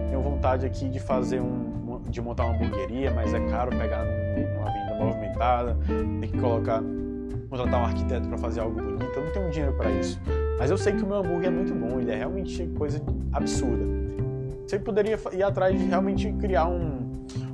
tenho 0.10 0.22
vontade 0.22 0.68
aqui 0.68 0.88
de 0.88 1.00
fazer 1.00 1.42
um, 1.42 2.00
de 2.08 2.22
montar 2.22 2.46
uma 2.46 2.54
hamburgueria, 2.54 3.10
mas 3.12 3.34
é 3.34 3.40
caro 3.48 3.72
pegar 3.76 4.06
movimentada, 5.06 5.78
tem 6.20 6.30
que 6.30 6.38
colocar, 6.38 6.82
contratar 7.50 7.82
um 7.82 7.86
arquiteto 7.86 8.28
para 8.28 8.38
fazer 8.38 8.62
algo 8.62 8.82
bonito, 8.82 9.12
eu 9.16 9.26
não 9.26 9.32
tenho 9.32 9.50
dinheiro 9.52 9.74
para 9.74 9.90
isso. 9.92 10.20
Mas 10.60 10.72
eu 10.72 10.78
sei 10.78 10.94
que 10.94 11.04
o 11.04 11.08
meu 11.08 11.18
hambúrguer 11.18 11.48
é 11.48 11.52
muito 11.52 11.74
bom, 11.74 12.00
ele 12.00 12.12
é 12.12 12.16
realmente 12.16 12.66
coisa 12.78 13.02
absurda. 13.32 13.86
Você 14.66 14.80
poderia 14.80 15.18
ir 15.32 15.44
atrás 15.44 15.78
de 15.78 15.86
realmente 15.86 16.32
criar 16.34 16.68
um, 16.68 17.10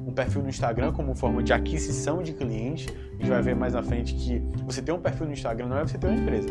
um 0.08 0.12
perfil 0.12 0.42
no 0.42 0.50
Instagram 0.50 0.92
como 0.94 1.14
forma 1.14 1.44
de 1.44 1.54
aquisição 1.54 2.24
de 2.24 2.34
cliente. 2.34 2.88
A 2.90 3.16
gente 3.18 3.30
vai 3.30 3.42
ver 3.42 3.56
mais 3.56 3.74
na 3.74 3.84
frente 3.84 4.16
que 4.16 4.42
você 4.66 4.82
ter 4.82 4.92
um 4.92 5.00
perfil 5.00 5.28
no 5.28 5.34
Instagram 5.34 5.68
não 5.68 5.78
é 5.78 5.82
você 5.82 5.98
ter 5.98 6.08
uma 6.08 6.16
empresa. 6.16 6.50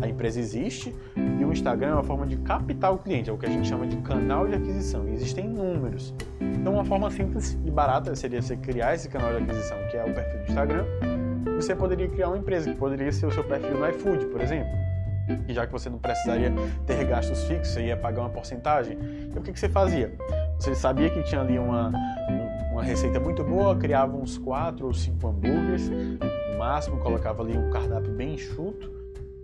A 0.00 0.08
empresa 0.08 0.38
existe 0.38 0.94
e 1.16 1.44
o 1.44 1.52
Instagram 1.52 1.88
é 1.88 1.94
uma 1.94 2.02
forma 2.02 2.26
de 2.26 2.36
captar 2.38 2.92
o 2.92 2.98
cliente, 2.98 3.30
é 3.30 3.32
o 3.32 3.38
que 3.38 3.46
a 3.46 3.48
gente 3.48 3.66
chama 3.66 3.86
de 3.86 3.96
canal 3.98 4.46
de 4.46 4.54
aquisição. 4.54 5.08
E 5.08 5.12
existem 5.12 5.48
números. 5.48 6.14
Então, 6.40 6.74
uma 6.74 6.84
forma 6.84 7.10
simples 7.10 7.58
e 7.64 7.70
barata 7.70 8.14
seria 8.14 8.42
você 8.42 8.56
criar 8.56 8.94
esse 8.94 9.08
canal 9.08 9.30
de 9.30 9.44
aquisição, 9.44 9.76
que 9.90 9.96
é 9.96 10.02
o 10.02 10.12
perfil 10.12 10.38
do 10.38 10.48
Instagram. 10.48 10.84
Você 11.56 11.74
poderia 11.74 12.08
criar 12.08 12.28
uma 12.28 12.38
empresa, 12.38 12.70
que 12.70 12.76
poderia 12.76 13.10
ser 13.10 13.26
o 13.26 13.30
seu 13.30 13.44
perfil 13.44 13.78
no 13.78 13.88
iFood, 13.88 14.26
por 14.26 14.40
exemplo. 14.40 14.70
E 15.48 15.54
já 15.54 15.66
que 15.66 15.72
você 15.72 15.88
não 15.88 15.98
precisaria 15.98 16.52
ter 16.86 17.04
gastos 17.04 17.44
fixos, 17.44 17.68
você 17.68 17.86
ia 17.86 17.96
pagar 17.96 18.22
uma 18.22 18.30
porcentagem. 18.30 18.96
E 19.34 19.38
o 19.38 19.42
que, 19.42 19.52
que 19.52 19.58
você 19.58 19.68
fazia? 19.68 20.14
Você 20.58 20.74
sabia 20.74 21.10
que 21.10 21.22
tinha 21.24 21.40
ali 21.40 21.58
uma, 21.58 21.92
uma 22.70 22.82
receita 22.82 23.18
muito 23.18 23.42
boa, 23.42 23.74
criava 23.76 24.16
uns 24.16 24.38
quatro 24.38 24.86
ou 24.86 24.94
cinco 24.94 25.28
hambúrgueres, 25.28 25.88
no 25.88 26.58
máximo, 26.58 26.98
colocava 26.98 27.42
ali 27.42 27.56
um 27.56 27.70
cardápio 27.70 28.12
bem 28.12 28.34
enxuto 28.34 28.95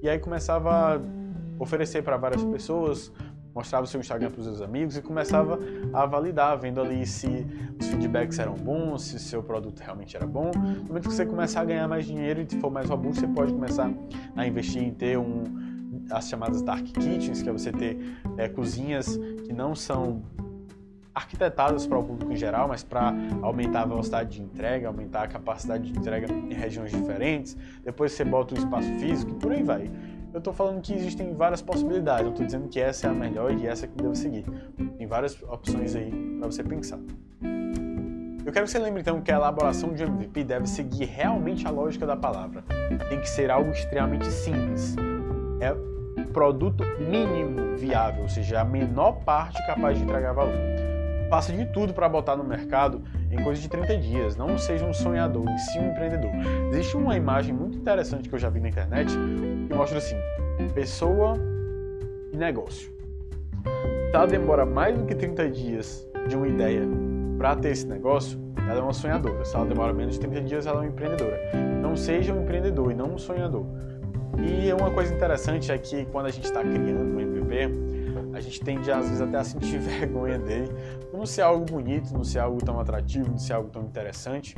e 0.02 0.08
aí 0.08 0.18
começava 0.18 0.96
a 0.96 1.00
oferecer 1.58 2.02
para 2.02 2.16
várias 2.16 2.42
pessoas, 2.44 3.12
mostrava 3.54 3.84
o 3.84 3.86
seu 3.86 4.00
Instagram 4.00 4.30
para 4.30 4.40
os 4.40 4.46
seus 4.46 4.60
amigos 4.60 4.96
e 4.96 5.02
começava 5.02 5.58
a 5.92 6.04
validar, 6.04 6.58
vendo 6.58 6.80
ali 6.80 7.06
se 7.06 7.46
os 7.78 7.86
feedbacks 7.86 8.38
eram 8.38 8.54
bons, 8.54 9.02
se 9.02 9.16
o 9.16 9.18
seu 9.18 9.42
produto 9.42 9.78
realmente 9.80 10.16
era 10.16 10.26
bom. 10.26 10.50
No 10.54 10.84
momento 10.84 11.08
que 11.08 11.14
você 11.14 11.24
começar 11.24 11.60
a 11.60 11.64
ganhar 11.64 11.86
mais 11.86 12.04
dinheiro 12.04 12.40
e 12.40 12.56
for 12.56 12.70
mais 12.70 12.88
robusto, 12.88 13.20
você 13.20 13.28
pode 13.28 13.52
começar 13.52 13.92
a 14.34 14.46
investir 14.46 14.82
em 14.82 14.92
ter 14.92 15.18
um, 15.18 15.44
as 16.10 16.28
chamadas 16.28 16.62
dark 16.62 16.84
kitchens, 16.84 17.42
que 17.42 17.48
é 17.48 17.52
você 17.52 17.70
ter 17.70 17.98
é, 18.36 18.48
cozinhas 18.48 19.16
que 19.44 19.52
não 19.52 19.74
são 19.74 20.22
arquitetadas 21.14 21.86
para 21.86 21.98
o 21.98 22.04
público 22.04 22.32
em 22.32 22.36
geral, 22.36 22.68
mas 22.68 22.82
para 22.82 23.12
aumentar 23.42 23.82
a 23.82 23.86
velocidade 23.86 24.36
de 24.36 24.42
entrega, 24.42 24.88
aumentar 24.88 25.22
a 25.24 25.28
capacidade 25.28 25.90
de 25.90 25.98
entrega 25.98 26.32
em 26.32 26.54
regiões 26.54 26.90
diferentes. 26.90 27.56
Depois 27.84 28.12
você 28.12 28.24
bota 28.24 28.54
o 28.54 28.58
espaço 28.58 28.88
físico 28.94 29.32
e 29.32 29.34
por 29.34 29.52
aí 29.52 29.62
vai. 29.62 29.90
Eu 30.32 30.38
estou 30.38 30.52
falando 30.52 30.80
que 30.80 30.94
existem 30.94 31.34
várias 31.34 31.60
possibilidades, 31.60 32.24
eu 32.24 32.30
estou 32.30 32.46
dizendo 32.46 32.68
que 32.68 32.80
essa 32.80 33.06
é 33.06 33.10
a 33.10 33.12
melhor 33.12 33.52
e 33.52 33.66
essa 33.66 33.86
que 33.86 33.94
deve 33.94 34.16
seguir. 34.16 34.46
Tem 34.96 35.06
várias 35.06 35.40
opções 35.42 35.94
aí 35.94 36.10
para 36.38 36.46
você 36.46 36.64
pensar. 36.64 36.98
Eu 38.44 38.50
quero 38.50 38.64
que 38.64 38.72
você 38.72 38.78
lembre 38.78 39.02
então 39.02 39.20
que 39.20 39.30
a 39.30 39.36
elaboração 39.36 39.92
de 39.92 40.02
um 40.04 40.06
MVP 40.06 40.42
deve 40.44 40.66
seguir 40.66 41.04
realmente 41.04 41.66
a 41.66 41.70
lógica 41.70 42.06
da 42.06 42.16
palavra. 42.16 42.64
Tem 43.08 43.20
que 43.20 43.28
ser 43.28 43.50
algo 43.50 43.70
extremamente 43.70 44.26
simples. 44.26 44.96
É 45.60 45.74
produto 46.32 46.82
mínimo 46.98 47.76
viável, 47.76 48.22
ou 48.22 48.28
seja, 48.28 48.62
a 48.62 48.64
menor 48.64 49.22
parte 49.24 49.64
capaz 49.66 49.98
de 49.98 50.04
entregar 50.04 50.32
valor 50.32 50.81
passa 51.32 51.50
de 51.50 51.64
tudo 51.64 51.94
para 51.94 52.06
botar 52.10 52.36
no 52.36 52.44
mercado 52.44 53.00
em 53.30 53.42
coisa 53.42 53.58
de 53.58 53.66
30 53.66 53.96
dias. 53.96 54.36
Não 54.36 54.58
seja 54.58 54.84
um 54.84 54.92
sonhador, 54.92 55.48
em 55.48 55.56
si 55.56 55.78
um 55.78 55.90
empreendedor. 55.90 56.30
Existe 56.70 56.94
uma 56.94 57.16
imagem 57.16 57.54
muito 57.54 57.78
interessante 57.78 58.28
que 58.28 58.34
eu 58.34 58.38
já 58.38 58.50
vi 58.50 58.60
na 58.60 58.68
internet 58.68 59.10
que 59.66 59.74
mostra 59.74 59.96
assim: 59.96 60.16
pessoa 60.74 61.38
e 62.34 62.36
negócio. 62.36 62.92
Ela 64.12 64.26
demora 64.26 64.66
mais 64.66 64.94
do 64.94 65.06
que 65.06 65.14
30 65.14 65.48
dias 65.48 66.06
de 66.28 66.36
uma 66.36 66.46
ideia 66.46 66.82
para 67.38 67.56
ter 67.56 67.70
esse 67.70 67.86
negócio, 67.86 68.38
ela 68.68 68.80
é 68.80 68.82
uma 68.82 68.92
sonhadora. 68.92 69.42
Se 69.46 69.56
ela 69.56 69.64
demora 69.64 69.94
menos 69.94 70.16
de 70.16 70.20
30 70.20 70.40
dias, 70.42 70.66
ela 70.66 70.80
é 70.80 70.80
uma 70.82 70.88
empreendedora. 70.88 71.40
Não 71.80 71.96
seja 71.96 72.34
um 72.34 72.42
empreendedor 72.42 72.92
e 72.92 72.94
não 72.94 73.14
um 73.14 73.18
sonhador. 73.18 73.64
E 74.36 74.70
uma 74.74 74.90
coisa 74.90 75.14
interessante 75.14 75.72
é 75.72 75.78
que 75.78 76.04
quando 76.06 76.26
a 76.26 76.30
gente 76.30 76.44
está 76.44 76.60
criando 76.60 77.16
um 77.16 77.20
MVP, 77.20 78.01
a 78.34 78.40
gente 78.40 78.60
tende 78.60 78.90
às 78.90 79.06
vezes 79.06 79.20
até 79.20 79.38
a 79.38 79.44
sentir 79.44 79.78
vergonha 79.80 80.38
dele, 80.38 80.72
por 81.10 81.18
não 81.18 81.26
ser 81.26 81.42
algo 81.42 81.64
bonito, 81.64 82.12
não 82.12 82.24
ser 82.24 82.38
algo 82.38 82.64
tão 82.64 82.78
atrativo, 82.80 83.30
não 83.30 83.38
ser 83.38 83.54
algo 83.54 83.70
tão 83.70 83.82
interessante. 83.82 84.56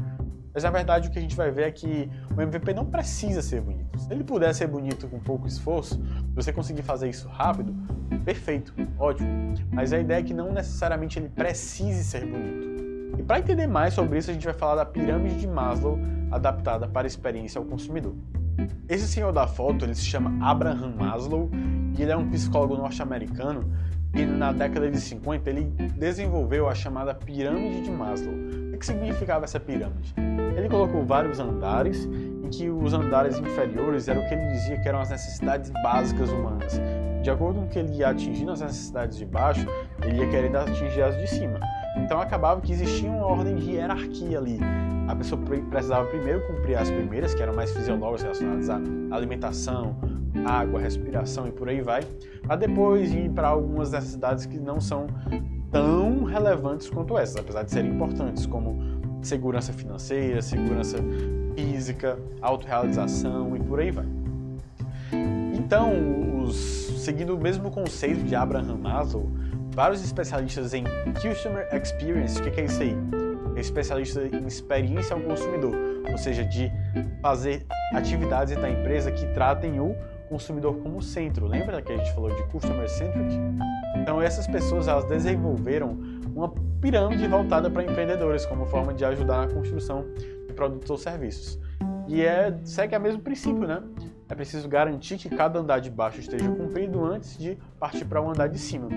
Mas 0.52 0.62
na 0.62 0.70
verdade 0.70 1.08
o 1.08 1.10
que 1.10 1.18
a 1.18 1.22
gente 1.22 1.34
vai 1.34 1.50
ver 1.50 1.64
é 1.64 1.70
que 1.72 2.08
o 2.36 2.40
MVP 2.40 2.72
não 2.72 2.86
precisa 2.86 3.42
ser 3.42 3.60
bonito. 3.60 3.98
Se 3.98 4.12
ele 4.12 4.22
puder 4.22 4.54
ser 4.54 4.68
bonito 4.68 5.08
com 5.08 5.18
pouco 5.18 5.48
esforço, 5.48 6.00
você 6.32 6.52
conseguir 6.52 6.82
fazer 6.82 7.08
isso 7.08 7.26
rápido, 7.26 7.74
perfeito, 8.24 8.72
ótimo. 8.96 9.28
Mas 9.72 9.92
a 9.92 9.98
ideia 9.98 10.20
é 10.20 10.22
que 10.22 10.32
não 10.32 10.52
necessariamente 10.52 11.18
ele 11.18 11.28
precise 11.28 12.04
ser 12.04 12.24
bonito. 12.24 12.72
E 13.18 13.22
para 13.22 13.40
entender 13.40 13.66
mais 13.66 13.94
sobre 13.94 14.18
isso, 14.18 14.30
a 14.30 14.34
gente 14.34 14.44
vai 14.44 14.54
falar 14.54 14.76
da 14.76 14.86
pirâmide 14.86 15.36
de 15.36 15.46
Maslow 15.46 15.98
adaptada 16.30 16.86
para 16.86 17.06
a 17.06 17.08
experiência 17.08 17.58
ao 17.58 17.64
consumidor. 17.64 18.14
Esse 18.88 19.06
senhor 19.06 19.32
da 19.32 19.46
foto, 19.46 19.84
ele 19.84 19.94
se 19.94 20.04
chama 20.04 20.36
Abraham 20.44 20.94
Maslow 20.96 21.50
e 21.96 22.02
ele 22.02 22.12
é 22.12 22.16
um 22.16 22.28
psicólogo 22.30 22.76
norte-americano 22.76 23.64
e 24.14 24.24
na 24.24 24.52
década 24.52 24.90
de 24.90 25.00
50 25.00 25.50
ele 25.50 25.64
desenvolveu 25.96 26.68
a 26.68 26.74
chamada 26.74 27.14
pirâmide 27.14 27.82
de 27.82 27.90
Maslow. 27.90 28.34
O 28.72 28.78
que 28.78 28.86
significava 28.86 29.44
essa 29.44 29.58
pirâmide? 29.58 30.14
Ele 30.56 30.68
colocou 30.68 31.04
vários 31.04 31.40
andares 31.40 32.04
em 32.04 32.48
que 32.48 32.70
os 32.70 32.92
andares 32.92 33.38
inferiores 33.38 34.06
eram 34.06 34.22
o 34.22 34.28
que 34.28 34.34
ele 34.34 34.46
dizia 34.52 34.80
que 34.80 34.88
eram 34.88 35.00
as 35.00 35.10
necessidades 35.10 35.70
básicas 35.82 36.30
humanas. 36.30 36.80
De 37.22 37.30
acordo 37.30 37.60
com 37.60 37.68
que 37.68 37.78
ele 37.78 37.94
ia 37.94 38.10
atingindo 38.10 38.52
as 38.52 38.60
necessidades 38.60 39.16
de 39.16 39.24
baixo, 39.24 39.66
ele 40.02 40.18
ia 40.18 40.28
querendo 40.28 40.56
atingir 40.56 41.02
as 41.02 41.16
de 41.16 41.26
cima. 41.26 41.58
Então 41.96 42.20
acabava 42.20 42.60
que 42.60 42.72
existia 42.72 43.10
uma 43.10 43.26
ordem 43.26 43.56
de 43.56 43.72
hierarquia 43.72 44.38
ali. 44.38 44.58
A 45.06 45.14
pessoa 45.14 45.40
precisava 45.70 46.06
primeiro 46.08 46.46
cumprir 46.46 46.76
as 46.76 46.90
primeiras, 46.90 47.34
que 47.34 47.42
eram 47.42 47.54
mais 47.54 47.70
fisiológicas 47.72 48.40
relacionadas 48.40 48.70
à 48.70 49.16
alimentação, 49.16 49.96
água, 50.44 50.80
respiração 50.80 51.46
e 51.46 51.52
por 51.52 51.68
aí 51.68 51.80
vai, 51.80 52.02
para 52.42 52.56
depois 52.56 53.12
ir 53.12 53.30
para 53.30 53.48
algumas 53.48 53.92
necessidades 53.92 54.46
que 54.46 54.58
não 54.58 54.80
são 54.80 55.06
tão 55.70 56.24
relevantes 56.24 56.88
quanto 56.90 57.16
essas, 57.16 57.36
apesar 57.36 57.62
de 57.62 57.70
serem 57.70 57.92
importantes, 57.92 58.46
como 58.46 58.78
segurança 59.22 59.72
financeira, 59.72 60.42
segurança 60.42 60.98
física, 61.54 62.18
autorrealização 62.40 63.56
e 63.56 63.60
por 63.60 63.80
aí 63.80 63.90
vai. 63.90 64.06
Então, 65.54 66.44
os, 66.44 66.56
seguindo 67.04 67.34
o 67.34 67.40
mesmo 67.40 67.70
conceito 67.70 68.22
de 68.24 68.34
Abraham 68.34 68.76
Maslow, 68.76 69.30
vários 69.74 70.04
especialistas 70.04 70.72
em 70.72 70.84
Customer 71.20 71.68
Experience, 71.74 72.40
o 72.40 72.44
que, 72.44 72.50
que 72.52 72.60
é 72.60 72.64
isso 72.64 72.80
aí? 72.80 72.96
É 73.56 73.60
especialista 73.60 74.22
em 74.22 74.46
experiência 74.46 75.14
ao 75.14 75.20
consumidor, 75.20 75.74
ou 76.10 76.16
seja, 76.16 76.44
de 76.44 76.70
fazer 77.20 77.66
atividades 77.92 78.56
da 78.56 78.70
empresa 78.70 79.10
que 79.10 79.26
tratem 79.34 79.80
o 79.80 79.96
consumidor 80.28 80.76
como 80.78 81.02
centro. 81.02 81.46
Lembra 81.46 81.82
que 81.82 81.92
a 81.92 81.96
gente 81.96 82.12
falou 82.14 82.34
de 82.34 82.42
customer 82.44 82.88
centric? 82.88 83.34
Então 83.96 84.22
essas 84.22 84.46
pessoas 84.46 84.86
elas 84.86 85.04
desenvolveram 85.06 85.98
uma 86.34 86.52
pirâmide 86.80 87.26
voltada 87.26 87.68
para 87.68 87.82
empreendedores 87.82 88.46
como 88.46 88.66
forma 88.66 88.94
de 88.94 89.04
ajudar 89.04 89.46
na 89.46 89.52
construção 89.52 90.04
de 90.46 90.52
produtos 90.54 90.88
ou 90.90 90.96
serviços. 90.96 91.58
E 92.06 92.22
é 92.22 92.56
segue 92.64 92.96
o 92.96 93.00
mesmo 93.00 93.22
princípio, 93.22 93.66
né? 93.66 93.82
É 94.28 94.34
preciso 94.34 94.68
garantir 94.68 95.16
que 95.16 95.28
cada 95.28 95.58
andar 95.58 95.80
de 95.80 95.90
baixo 95.90 96.20
esteja 96.20 96.48
cumprido 96.48 97.04
antes 97.04 97.36
de 97.36 97.58
partir 97.78 98.04
para 98.04 98.20
o 98.20 98.26
um 98.26 98.30
andar 98.30 98.48
de 98.48 98.58
cima. 98.58 98.88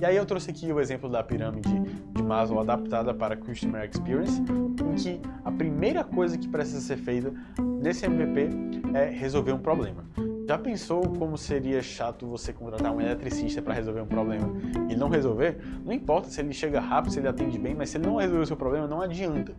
E 0.00 0.04
aí 0.04 0.16
eu 0.16 0.26
trouxe 0.26 0.50
aqui 0.50 0.72
o 0.72 0.80
exemplo 0.80 1.08
da 1.08 1.22
pirâmide 1.22 1.68
de 2.14 2.22
Maslow 2.22 2.60
adaptada 2.60 3.14
para 3.14 3.36
Customer 3.36 3.88
Experience, 3.88 4.42
em 4.42 4.94
que 4.94 5.20
a 5.44 5.52
primeira 5.52 6.02
coisa 6.02 6.36
que 6.36 6.48
precisa 6.48 6.80
ser 6.80 6.96
feita 6.96 7.32
nesse 7.80 8.04
MVP 8.06 8.50
é 8.92 9.08
resolver 9.10 9.52
um 9.52 9.58
problema. 9.58 10.04
Já 10.46 10.58
pensou 10.58 11.02
como 11.02 11.38
seria 11.38 11.80
chato 11.80 12.26
você 12.26 12.52
contratar 12.52 12.92
um 12.92 13.00
eletricista 13.00 13.62
para 13.62 13.72
resolver 13.72 14.02
um 14.02 14.06
problema 14.06 14.52
e 14.90 14.94
não 14.94 15.08
resolver? 15.08 15.58
Não 15.84 15.92
importa 15.92 16.28
se 16.28 16.40
ele 16.40 16.52
chega 16.52 16.80
rápido, 16.80 17.12
se 17.12 17.18
ele 17.18 17.28
atende 17.28 17.58
bem, 17.58 17.74
mas 17.74 17.88
se 17.88 17.96
ele 17.96 18.06
não 18.06 18.16
resolver 18.16 18.42
o 18.42 18.46
seu 18.46 18.56
problema, 18.56 18.86
não 18.86 19.00
adianta. 19.00 19.54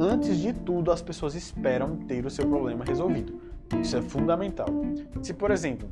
Antes 0.00 0.38
de 0.38 0.52
tudo, 0.52 0.90
as 0.90 1.00
pessoas 1.00 1.36
esperam 1.36 1.96
ter 1.96 2.26
o 2.26 2.30
seu 2.30 2.48
problema 2.48 2.84
resolvido. 2.84 3.40
Isso 3.80 3.96
é 3.96 4.02
fundamental. 4.02 4.66
Se, 5.22 5.32
por 5.32 5.52
exemplo, 5.52 5.88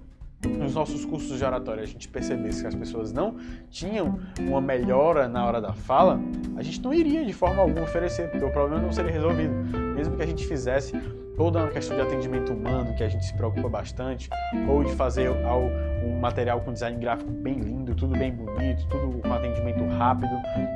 nos 0.48 0.74
nossos 0.74 1.04
cursos 1.04 1.38
de 1.38 1.44
oratória 1.44 1.82
a 1.82 1.86
gente 1.86 2.08
percebesse 2.08 2.62
que 2.62 2.66
as 2.66 2.74
pessoas 2.74 3.12
não 3.12 3.36
tinham 3.70 4.18
uma 4.40 4.60
melhora 4.60 5.28
na 5.28 5.44
hora 5.44 5.60
da 5.60 5.72
fala, 5.72 6.18
a 6.56 6.62
gente 6.62 6.82
não 6.82 6.94
iria 6.94 7.24
de 7.24 7.32
forma 7.32 7.60
alguma 7.60 7.82
oferecer, 7.82 8.30
porque 8.30 8.44
o 8.44 8.50
problema 8.50 8.82
não 8.82 8.92
seria 8.92 9.12
resolvido. 9.12 9.52
Mesmo 9.94 10.16
que 10.16 10.22
a 10.22 10.26
gente 10.26 10.46
fizesse 10.46 10.92
toda 11.40 11.58
uma 11.60 11.68
questão 11.68 11.96
de 11.96 12.02
atendimento 12.02 12.52
humano, 12.52 12.94
que 12.94 13.02
a 13.02 13.08
gente 13.08 13.24
se 13.24 13.32
preocupa 13.32 13.66
bastante, 13.66 14.28
ou 14.68 14.84
de 14.84 14.92
fazer 14.92 15.30
um 15.30 16.20
material 16.20 16.60
com 16.60 16.70
design 16.70 16.98
gráfico 16.98 17.30
bem 17.30 17.54
lindo, 17.54 17.94
tudo 17.94 18.12
bem 18.12 18.30
bonito, 18.30 18.86
tudo 18.90 19.22
com 19.22 19.32
atendimento 19.32 19.82
rápido, 19.96 20.32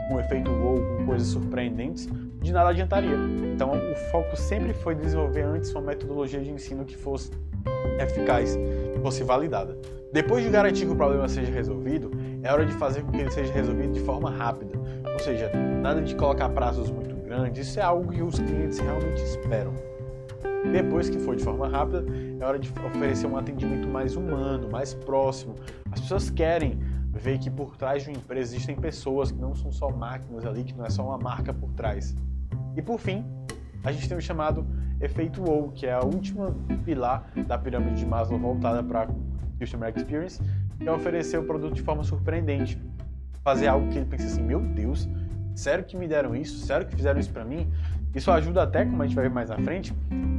com 0.09 0.19
efeito 0.19 0.51
wow, 0.51 0.81
com 0.97 1.05
coisas 1.05 1.29
surpreendentes, 1.29 2.09
de 2.41 2.51
nada 2.51 2.71
adiantaria. 2.71 3.15
Então 3.55 3.73
o 3.73 3.95
foco 4.11 4.35
sempre 4.39 4.73
foi 4.73 4.95
desenvolver 4.95 5.43
antes 5.43 5.71
uma 5.71 5.83
metodologia 5.83 6.41
de 6.41 6.51
ensino 6.51 6.87
que 6.87 6.97
fosse 6.97 7.31
eficaz 8.01 8.57
e 8.57 8.99
fosse 9.03 9.23
validada. 9.23 9.77
Depois 10.15 10.43
de 10.43 10.49
garantir 10.49 10.87
que 10.87 10.93
o 10.93 10.97
problema 10.97 11.29
seja 11.29 11.53
resolvido, 11.53 12.11
é 12.43 12.51
hora 12.51 12.65
de 12.65 12.73
fazer 12.73 13.03
com 13.03 13.13
que 13.13 13.19
ele 13.19 13.31
seja 13.31 13.53
resolvido 13.53 13.93
de 13.93 14.01
forma 14.01 14.31
rápida. 14.31 14.79
Ou 15.13 15.19
seja, 15.19 15.53
nada 15.83 16.01
de 16.01 16.15
colocar 16.15 16.49
prazos 16.49 16.91
muito 16.91 17.15
grandes, 17.17 17.69
isso 17.69 17.79
é 17.79 17.83
algo 17.83 18.11
que 18.11 18.23
os 18.23 18.39
clientes 18.39 18.79
realmente 18.79 19.23
esperam. 19.23 19.94
Depois 20.73 21.09
que 21.09 21.19
for 21.19 21.37
de 21.37 21.45
forma 21.45 21.69
rápida, 21.69 22.05
é 22.41 22.45
hora 22.45 22.59
de 22.59 22.73
oferecer 22.85 23.27
um 23.27 23.37
atendimento 23.37 23.89
mais 23.89 24.17
humano, 24.17 24.69
mais 24.71 24.95
próximo. 24.95 25.55
As 25.91 26.01
pessoas 26.01 26.31
querem 26.31 26.79
ver 27.13 27.39
que 27.39 27.51
por 27.51 27.77
trás 27.77 28.03
de 28.03 28.11
uma 28.11 28.19
empresa 28.19 28.55
existem 28.55 28.75
pessoas 28.75 29.31
que 29.31 29.39
não 29.39 29.55
são 29.55 29.71
só 29.71 29.91
máquinas 29.91 30.45
ali, 30.45 30.65
que 30.65 30.75
não 30.75 30.85
é 30.85 30.91
só 30.91 31.05
uma 31.05 31.19
marca 31.19 31.53
por 31.55 31.71
trás. 31.73 32.15
E 32.77 32.83
por 32.83 32.99
fim, 32.99 33.25
a 33.85 33.93
gente 33.93 34.09
tem 34.09 34.17
o 34.17 34.21
chamado 34.21 34.67
efeito 35.01 35.43
WoW, 35.43 35.71
que 35.73 35.87
é 35.87 35.93
a 35.93 36.03
última 36.03 36.55
pilar 36.85 37.31
da 37.47 37.57
pirâmide 37.57 37.97
de 37.97 38.07
Maslow 38.07 38.39
voltada 38.39 38.83
para 38.83 39.09
Customer 39.59 39.93
Experience, 39.95 40.43
que 40.79 40.89
é 40.89 40.93
oferecer 40.93 41.39
o 41.39 41.45
produto 41.45 41.75
de 41.75 41.83
forma 41.83 42.03
surpreendente. 42.03 42.81
Fazer 43.43 43.69
algo 43.69 43.89
que 43.91 43.99
ele 43.99 44.07
pense 44.07 44.27
assim, 44.27 44.43
meu 44.43 44.61
Deus, 44.61 45.09
sério 45.55 45.85
que 45.85 45.97
me 45.97 46.09
deram 46.09 46.35
isso? 46.35 46.65
Sério 46.67 46.87
que 46.87 46.97
fizeram 46.97 47.21
isso 47.21 47.31
para 47.31 47.45
mim? 47.45 47.71
Isso 48.15 48.31
ajuda 48.31 48.63
até, 48.63 48.85
como 48.85 49.03
a 49.03 49.07
gente 49.07 49.17
vai 49.17 49.25
ver 49.25 49.35
mais 49.35 49.51
na 49.51 49.59
frente, 49.59 49.93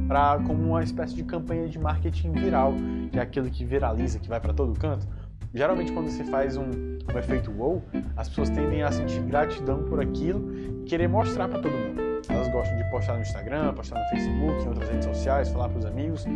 para 0.08 0.38
como 0.38 0.70
uma 0.70 0.82
espécie 0.82 1.14
de 1.14 1.22
campanha 1.24 1.68
de 1.68 1.78
marketing 1.78 2.32
viral, 2.32 2.74
que 3.12 3.18
é 3.18 3.22
aquilo 3.22 3.50
que 3.50 3.64
viraliza, 3.64 4.18
que 4.18 4.28
vai 4.28 4.40
para 4.40 4.52
todo 4.52 4.78
canto. 4.78 5.06
Geralmente 5.52 5.92
quando 5.92 6.08
você 6.08 6.24
faz 6.24 6.56
um, 6.56 6.64
um 6.64 7.18
efeito 7.18 7.50
wow, 7.50 7.82
as 8.16 8.28
pessoas 8.28 8.50
tendem 8.50 8.82
a 8.82 8.90
sentir 8.90 9.20
gratidão 9.22 9.84
por 9.84 10.00
aquilo 10.00 10.54
e 10.54 10.84
querer 10.84 11.08
mostrar 11.08 11.48
para 11.48 11.60
todo 11.60 11.72
mundo. 11.72 12.00
Elas 12.28 12.48
gostam 12.48 12.76
de 12.76 12.90
postar 12.90 13.14
no 13.14 13.22
Instagram, 13.22 13.72
postar 13.74 13.98
no 14.00 14.08
Facebook, 14.08 14.64
em 14.64 14.68
outras 14.68 14.88
redes 14.88 15.04
sociais, 15.06 15.48
falar 15.48 15.68
para 15.68 15.78
os 15.78 15.86
amigos, 15.86 16.26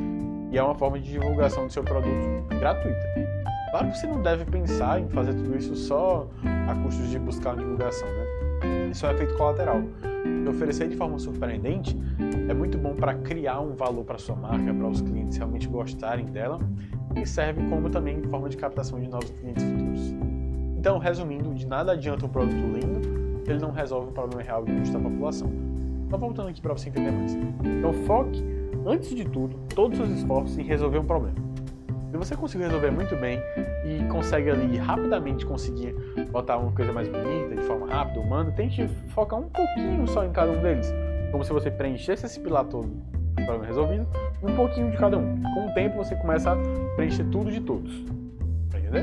e 0.51 0.59
é 0.59 0.63
uma 0.63 0.75
forma 0.75 0.99
de 0.99 1.11
divulgação 1.11 1.67
do 1.67 1.73
seu 1.73 1.83
produto 1.83 2.47
gratuita. 2.59 3.01
Claro 3.71 3.91
que 3.91 3.99
você 3.99 4.07
não 4.07 4.23
deve 4.23 4.45
pensar 4.45 5.01
em 5.01 5.09
fazer 5.09 5.35
tudo 5.35 5.57
isso 5.57 5.75
só 5.77 6.29
a 6.69 6.75
custos 6.83 7.09
de 7.09 7.19
buscar 7.19 7.55
uma 7.55 7.63
divulgação, 7.63 8.09
né? 8.09 8.50
Isso 8.91 9.07
é 9.07 9.11
um 9.11 9.13
efeito 9.13 9.37
colateral. 9.37 9.83
Oferecer 10.49 10.89
de 10.89 10.97
forma 10.97 11.19
surpreendente 11.19 11.97
é 12.49 12.55
muito 12.55 12.77
bom 12.77 12.95
para 12.95 13.15
criar 13.15 13.61
um 13.61 13.75
valor 13.75 14.05
para 14.05 14.19
sua 14.19 14.35
marca, 14.35 14.75
para 14.75 14.89
os 14.89 15.01
clientes 15.01 15.37
realmente 15.37 15.69
gostarem 15.69 16.27
dela 16.27 16.59
e 17.15 17.25
serve 17.25 17.63
como 17.69 17.89
também 17.89 18.23
forma 18.25 18.49
de 18.49 18.57
captação 18.57 19.01
de 19.01 19.09
novos 19.09 19.31
clientes 19.31 19.63
futuros. 19.63 20.15
Então, 20.77 20.99
resumindo, 20.99 21.55
de 21.55 21.67
nada 21.67 21.93
adianta 21.93 22.27
um 22.27 22.29
produto 22.29 22.57
lindo 22.57 23.21
ele 23.51 23.61
não 23.61 23.71
resolve 23.71 24.09
o 24.09 24.13
problema 24.13 24.43
real 24.43 24.65
de 24.65 24.73
custo 24.73 24.97
da 24.97 25.01
população. 25.01 25.51
Só 26.09 26.17
voltando 26.17 26.49
aqui 26.49 26.61
para 26.61 26.73
você 26.73 26.89
entender 26.89 27.11
mais. 27.11 27.35
Então, 27.35 27.93
foque, 28.05 28.43
antes 28.87 29.15
de 29.15 29.25
tudo, 29.25 29.57
todos 29.75 29.99
os 29.99 30.07
seus 30.07 30.19
esforços 30.19 30.59
em 30.59 30.63
resolver 30.63 30.99
um 30.99 31.05
problema. 31.05 31.37
Você 32.21 32.37
conseguir 32.37 32.65
resolver 32.65 32.91
muito 32.91 33.17
bem 33.17 33.43
e 33.83 34.05
consegue 34.11 34.51
ali 34.51 34.77
rapidamente 34.77 35.47
conseguir 35.47 35.95
botar 36.31 36.59
uma 36.59 36.71
coisa 36.71 36.93
mais 36.93 37.09
bonita, 37.09 37.57
de 37.57 37.63
forma 37.63 37.87
rápida, 37.87 38.21
humana, 38.21 38.53
tente 38.53 38.87
focar 39.15 39.41
um 39.41 39.49
pouquinho 39.49 40.07
só 40.07 40.23
em 40.23 40.31
cada 40.31 40.53
um 40.53 40.61
deles. 40.61 40.93
Como 41.33 41.43
se 41.43 41.51
você 41.51 41.71
preenchesse 41.71 42.27
esse 42.27 42.39
pilar 42.39 42.67
todo, 42.67 42.91
problema 43.37 43.65
resolvido, 43.65 44.07
um 44.43 44.55
pouquinho 44.55 44.91
de 44.91 44.99
cada 44.99 45.17
um. 45.17 45.41
Com 45.55 45.69
o 45.69 45.73
tempo 45.73 45.97
você 45.97 46.15
começa 46.15 46.53
a 46.53 46.57
preencher 46.95 47.25
tudo 47.25 47.51
de 47.51 47.59
todos. 47.59 48.05
Pra 48.69 48.79
entender? 48.79 49.03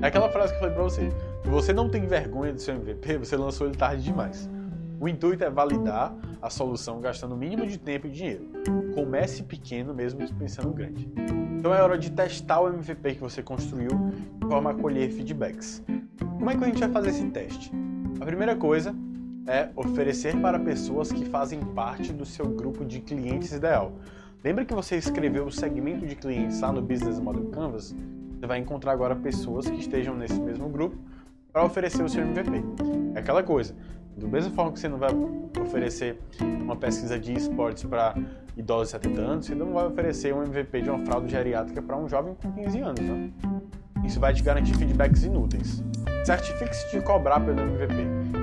É 0.00 0.06
aquela 0.06 0.28
frase 0.28 0.52
que 0.52 0.58
eu 0.58 0.60
falei 0.60 0.74
pra 0.76 0.84
você. 0.84 1.10
Se 1.42 1.50
você 1.50 1.72
não 1.72 1.88
tem 1.88 2.06
vergonha 2.06 2.52
do 2.52 2.60
seu 2.60 2.76
MVP, 2.76 3.18
você 3.18 3.36
lançou 3.36 3.66
ele 3.66 3.76
tarde 3.76 4.04
demais. 4.04 4.48
O 5.00 5.08
intuito 5.08 5.42
é 5.42 5.50
validar 5.50 6.14
a 6.40 6.48
solução 6.48 7.00
gastando 7.00 7.34
o 7.34 7.36
mínimo 7.36 7.66
de 7.66 7.76
tempo 7.76 8.06
e 8.06 8.10
dinheiro. 8.10 8.48
Comece 8.94 9.42
pequeno, 9.42 9.92
mesmo 9.92 10.24
que 10.24 10.32
pensando 10.32 10.72
grande. 10.72 11.10
Então 11.62 11.72
é 11.72 11.80
hora 11.80 11.96
de 11.96 12.10
testar 12.10 12.60
o 12.60 12.68
MVP 12.68 13.14
que 13.14 13.20
você 13.20 13.40
construiu 13.40 13.90
de 14.40 14.48
forma 14.48 14.72
a 14.72 14.74
colher 14.74 15.08
feedbacks. 15.12 15.80
Como 16.18 16.50
é 16.50 16.56
que 16.56 16.64
a 16.64 16.66
gente 16.66 16.80
vai 16.80 16.88
fazer 16.88 17.10
esse 17.10 17.24
teste? 17.26 17.70
A 18.20 18.24
primeira 18.24 18.56
coisa 18.56 18.92
é 19.46 19.68
oferecer 19.76 20.36
para 20.40 20.58
pessoas 20.58 21.12
que 21.12 21.24
fazem 21.24 21.60
parte 21.60 22.12
do 22.12 22.26
seu 22.26 22.46
grupo 22.46 22.84
de 22.84 22.98
clientes 22.98 23.52
ideal. 23.52 23.92
Lembra 24.42 24.64
que 24.64 24.74
você 24.74 24.96
escreveu 24.96 25.46
o 25.46 25.52
segmento 25.52 26.04
de 26.04 26.16
clientes 26.16 26.60
lá 26.60 26.72
no 26.72 26.82
Business 26.82 27.20
Model 27.20 27.44
Canvas? 27.50 27.94
Você 28.40 28.46
vai 28.48 28.58
encontrar 28.58 28.90
agora 28.90 29.14
pessoas 29.14 29.70
que 29.70 29.78
estejam 29.78 30.16
nesse 30.16 30.40
mesmo 30.40 30.68
grupo 30.68 30.96
para 31.52 31.64
oferecer 31.64 32.02
o 32.02 32.08
seu 32.08 32.24
MVP. 32.24 32.50
É 33.14 33.20
aquela 33.20 33.44
coisa, 33.44 33.72
do 34.16 34.26
mesma 34.26 34.50
forma 34.50 34.72
que 34.72 34.80
você 34.80 34.88
não 34.88 34.98
vai 34.98 35.10
oferecer 35.60 36.18
uma 36.40 36.74
pesquisa 36.74 37.16
de 37.20 37.32
esportes 37.32 37.84
para 37.84 38.16
idosos 38.56 38.88
de 38.88 38.92
70 38.92 39.20
anos, 39.20 39.46
você 39.46 39.54
não 39.54 39.72
vai 39.72 39.86
oferecer 39.86 40.34
um 40.34 40.42
MVP 40.42 40.82
de 40.82 40.90
uma 40.90 41.04
fraude 41.04 41.30
geriátrica 41.30 41.80
para 41.80 41.96
um 41.96 42.08
jovem 42.08 42.34
com 42.34 42.52
15 42.52 42.80
anos. 42.80 43.00
Né? 43.00 43.30
Isso 44.04 44.18
vai 44.20 44.34
te 44.34 44.42
garantir 44.42 44.74
feedbacks 44.76 45.22
inúteis. 45.22 45.82
Certifique-se 46.24 46.90
de 46.90 47.00
cobrar 47.02 47.40
pelo 47.40 47.60
MVP. 47.60 47.94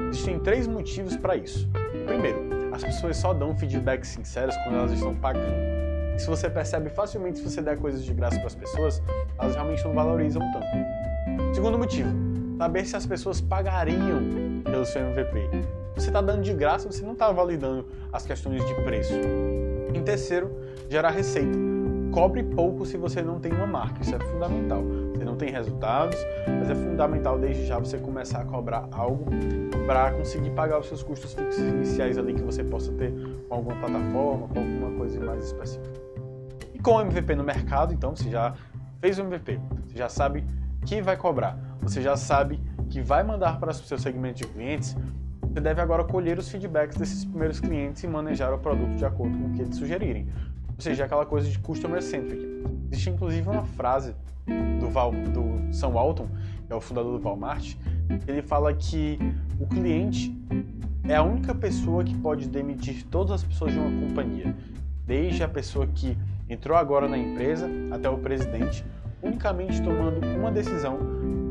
Existem 0.09 0.39
três 0.39 0.67
motivos 0.67 1.15
para 1.15 1.35
isso. 1.35 1.69
Primeiro, 2.05 2.73
as 2.73 2.83
pessoas 2.83 3.17
só 3.17 3.33
dão 3.33 3.55
feedbacks 3.55 4.09
sinceros 4.09 4.55
quando 4.57 4.75
elas 4.75 4.91
estão 4.91 5.15
pagando. 5.15 5.79
Se 6.17 6.27
você 6.27 6.49
percebe 6.49 6.89
facilmente 6.89 7.37
se 7.39 7.43
você 7.43 7.61
der 7.61 7.77
coisas 7.77 8.03
de 8.03 8.13
graça 8.13 8.37
para 8.37 8.47
as 8.47 8.55
pessoas, 8.55 9.01
elas 9.37 9.55
realmente 9.55 9.83
não 9.85 9.93
valorizam 9.93 10.41
tanto. 10.51 11.55
Segundo 11.55 11.77
motivo, 11.77 12.09
saber 12.57 12.85
se 12.85 12.95
as 12.95 13.05
pessoas 13.05 13.39
pagariam 13.39 14.61
pelo 14.63 14.85
seu 14.85 15.01
MVP. 15.01 15.49
Você 15.95 16.07
está 16.07 16.21
dando 16.21 16.41
de 16.41 16.53
graça, 16.53 16.91
você 16.91 17.03
não 17.03 17.13
está 17.13 17.31
validando 17.31 17.87
as 18.11 18.25
questões 18.25 18.65
de 18.65 18.73
preço. 18.83 19.13
Em 19.93 20.03
terceiro, 20.03 20.51
gerar 20.89 21.09
receita. 21.09 21.57
Cobre 22.11 22.43
pouco 22.43 22.85
se 22.85 22.97
você 22.97 23.21
não 23.21 23.39
tem 23.39 23.51
uma 23.51 23.67
marca, 23.67 24.01
isso 24.01 24.15
é 24.15 24.19
fundamental. 24.19 24.83
Você 25.13 25.23
não 25.23 25.35
tem 25.35 25.51
resultados, 25.51 26.17
mas 26.47 26.69
é 26.69 26.75
fundamental 26.75 27.37
desde 27.37 27.65
já 27.65 27.77
você 27.77 27.97
começar 27.97 28.41
a 28.41 28.45
cobrar 28.45 28.87
algo 28.91 29.25
para 29.85 30.11
conseguir 30.11 30.49
pagar 30.51 30.79
os 30.79 30.87
seus 30.87 31.03
custos 31.03 31.33
fixos 31.33 31.63
iniciais 31.63 32.17
ali 32.17 32.33
que 32.33 32.41
você 32.41 32.63
possa 32.63 32.91
ter 32.93 33.11
com 33.47 33.55
alguma 33.55 33.75
plataforma, 33.75 34.47
com 34.47 34.59
alguma 34.59 34.97
coisa 34.97 35.19
mais 35.19 35.45
específica. 35.45 35.99
E 36.73 36.79
com 36.79 36.95
o 36.95 37.01
MVP 37.01 37.35
no 37.35 37.43
mercado, 37.43 37.93
então, 37.93 38.15
você 38.15 38.29
já 38.29 38.53
fez 38.99 39.19
o 39.19 39.21
MVP, 39.21 39.59
você 39.85 39.97
já 39.97 40.09
sabe 40.09 40.43
que 40.85 41.01
vai 41.01 41.17
cobrar, 41.17 41.59
você 41.81 42.01
já 42.01 42.15
sabe 42.15 42.59
que 42.89 43.01
vai 43.01 43.23
mandar 43.23 43.59
para 43.59 43.71
o 43.71 43.73
seu 43.73 43.97
segmento 43.97 44.39
de 44.39 44.47
clientes, 44.47 44.95
você 45.51 45.61
deve 45.61 45.81
agora 45.81 46.03
colher 46.03 46.37
os 46.37 46.49
feedbacks 46.49 46.97
desses 46.97 47.25
primeiros 47.25 47.59
clientes 47.59 48.03
e 48.03 48.07
manejar 48.07 48.53
o 48.53 48.59
produto 48.59 48.95
de 48.95 49.05
acordo 49.05 49.37
com 49.37 49.45
o 49.47 49.49
que 49.51 49.61
eles 49.61 49.75
sugerirem. 49.75 50.27
Ou 50.67 50.81
seja, 50.81 51.05
aquela 51.05 51.25
coisa 51.25 51.49
de 51.49 51.57
customer 51.59 52.01
centric. 52.01 52.47
Existe 52.91 53.09
inclusive 53.09 53.49
uma 53.49 53.63
frase 53.63 54.15
do, 54.79 54.89
Val, 54.89 55.11
do 55.11 55.73
Sam 55.73 55.89
Walton, 55.89 56.27
que 56.65 56.73
é 56.73 56.75
o 56.75 56.81
fundador 56.81 57.17
do 57.17 57.23
Walmart, 57.23 57.75
ele 58.27 58.41
fala 58.41 58.73
que 58.73 59.19
o 59.59 59.67
cliente 59.67 60.35
é 61.07 61.15
a 61.15 61.23
única 61.23 61.53
pessoa 61.53 62.03
que 62.03 62.15
pode 62.15 62.47
demitir 62.47 63.05
todas 63.07 63.33
as 63.33 63.43
pessoas 63.43 63.73
de 63.73 63.79
uma 63.79 64.07
companhia, 64.07 64.55
desde 65.05 65.43
a 65.43 65.47
pessoa 65.47 65.87
que 65.87 66.17
entrou 66.47 66.77
agora 66.77 67.07
na 67.07 67.17
empresa 67.17 67.69
até 67.91 68.09
o 68.09 68.17
presidente, 68.17 68.85
unicamente 69.21 69.81
tomando 69.81 70.25
uma 70.37 70.51
decisão, 70.51 70.99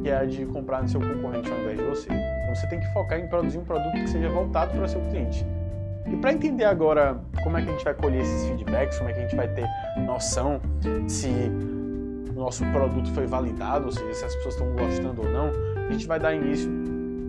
que 0.02 0.08
é 0.08 0.16
a 0.16 0.24
de 0.24 0.46
comprar 0.46 0.82
no 0.82 0.88
seu 0.88 1.00
concorrente 1.00 1.50
ao 1.50 1.58
invés 1.58 1.78
de 1.78 1.84
você. 1.84 2.08
Então 2.12 2.54
você 2.54 2.66
tem 2.66 2.80
que 2.80 2.86
focar 2.92 3.18
em 3.18 3.26
produzir 3.26 3.58
um 3.58 3.64
produto 3.64 3.92
que 3.92 4.06
seja 4.06 4.28
voltado 4.28 4.76
para 4.76 4.88
seu 4.88 5.00
cliente. 5.02 5.44
E 6.06 6.16
para 6.16 6.32
entender 6.32 6.64
agora 6.64 7.20
como 7.42 7.56
é 7.56 7.62
que 7.62 7.68
a 7.68 7.72
gente 7.72 7.84
vai 7.84 7.94
colher 7.94 8.22
esses 8.22 8.48
feedbacks, 8.48 8.98
como 8.98 9.10
é 9.10 9.12
que 9.12 9.18
a 9.18 9.22
gente 9.22 9.36
vai 9.36 9.48
ter 9.48 9.66
noção 10.06 10.60
se 11.06 11.28
o 12.30 12.32
nosso 12.32 12.64
produto 12.72 13.10
foi 13.12 13.26
validado, 13.26 13.86
ou 13.86 13.92
seja, 13.92 14.14
se 14.14 14.24
as 14.24 14.34
pessoas 14.36 14.54
estão 14.54 14.72
gostando 14.72 15.22
ou 15.22 15.28
não, 15.28 15.50
a 15.88 15.92
gente 15.92 16.06
vai 16.06 16.18
dar 16.18 16.34
início 16.34 16.70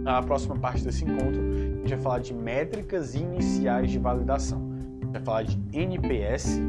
à 0.05 0.21
próxima 0.21 0.55
parte 0.55 0.83
desse 0.83 1.03
encontro. 1.03 1.41
A 1.41 1.79
gente 1.79 1.89
vai 1.89 1.99
falar 1.99 2.19
de 2.19 2.33
métricas 2.33 3.15
iniciais 3.15 3.91
de 3.91 3.99
validação. 3.99 4.61
A 5.01 5.05
gente 5.05 5.11
vai 5.11 5.21
falar 5.21 5.43
de 5.43 5.59
NPS 5.73 6.61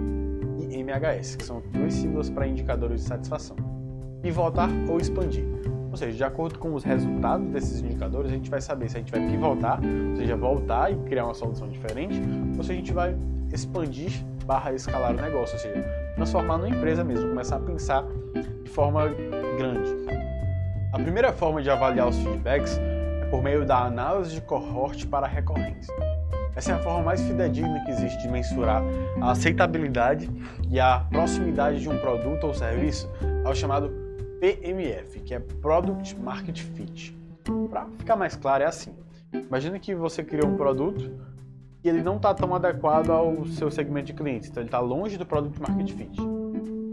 e 0.58 0.76
MHS, 0.76 1.36
que 1.36 1.44
são 1.44 1.62
duas 1.72 1.94
siglas 1.94 2.28
para 2.30 2.46
indicadores 2.46 3.02
de 3.02 3.06
satisfação. 3.08 3.56
Pivotar 4.22 4.70
ou 4.88 4.98
expandir. 4.98 5.44
Ou 5.90 5.96
seja, 5.96 6.16
de 6.16 6.24
acordo 6.24 6.58
com 6.58 6.72
os 6.74 6.84
resultados 6.84 7.46
desses 7.48 7.80
indicadores, 7.80 8.30
a 8.30 8.34
gente 8.34 8.48
vai 8.48 8.60
saber 8.60 8.88
se 8.88 8.96
a 8.96 9.00
gente 9.00 9.10
vai 9.10 9.26
pivotar, 9.26 9.80
ou 10.10 10.16
seja, 10.16 10.36
voltar 10.36 10.92
e 10.92 10.96
criar 10.96 11.24
uma 11.24 11.34
solução 11.34 11.68
diferente, 11.68 12.20
ou 12.56 12.62
se 12.62 12.70
a 12.70 12.74
gente 12.74 12.92
vai 12.92 13.16
expandir 13.52 14.24
barra 14.46 14.72
escalar 14.72 15.12
o 15.12 15.20
negócio, 15.20 15.54
ou 15.54 15.60
seja, 15.60 15.84
transformar 16.14 16.58
numa 16.58 16.68
empresa 16.68 17.02
mesmo, 17.02 17.28
começar 17.28 17.56
a 17.56 17.60
pensar 17.60 18.04
de 18.64 18.70
forma 18.70 19.08
grande. 19.56 19.90
A 20.92 20.98
primeira 20.98 21.32
forma 21.32 21.62
de 21.62 21.70
avaliar 21.70 22.08
os 22.08 22.16
feedbacks 22.16 22.78
é 23.22 23.24
por 23.26 23.42
meio 23.42 23.64
da 23.64 23.84
análise 23.84 24.34
de 24.34 24.40
cohort 24.40 25.06
para 25.06 25.26
recorrência. 25.26 25.94
Essa 26.54 26.72
é 26.72 26.74
a 26.74 26.78
forma 26.78 27.02
mais 27.02 27.20
fidedigna 27.20 27.80
que 27.84 27.92
existe 27.92 28.22
de 28.22 28.28
mensurar 28.28 28.82
a 29.20 29.30
aceitabilidade 29.30 30.28
e 30.68 30.80
a 30.80 31.06
proximidade 31.10 31.80
de 31.80 31.88
um 31.88 31.96
produto 31.98 32.48
ou 32.48 32.54
serviço 32.54 33.08
ao 33.44 33.54
chamado 33.54 33.88
PMF, 34.40 35.20
que 35.20 35.34
é 35.34 35.38
Product 35.38 36.18
Market 36.18 36.62
Fit. 36.62 37.14
Para 37.68 37.86
ficar 37.98 38.16
mais 38.16 38.34
claro, 38.34 38.64
é 38.64 38.66
assim: 38.66 38.94
imagina 39.32 39.78
que 39.78 39.94
você 39.94 40.24
criou 40.24 40.48
um 40.48 40.56
produto 40.56 41.10
e 41.84 41.88
ele 41.88 42.02
não 42.02 42.16
está 42.16 42.32
tão 42.32 42.54
adequado 42.54 43.10
ao 43.10 43.44
seu 43.46 43.70
segmento 43.70 44.06
de 44.06 44.14
clientes, 44.14 44.48
então 44.48 44.62
ele 44.62 44.68
está 44.68 44.80
longe 44.80 45.18
do 45.18 45.26
Product 45.26 45.60
Market 45.60 45.92
Fit. 45.92 46.16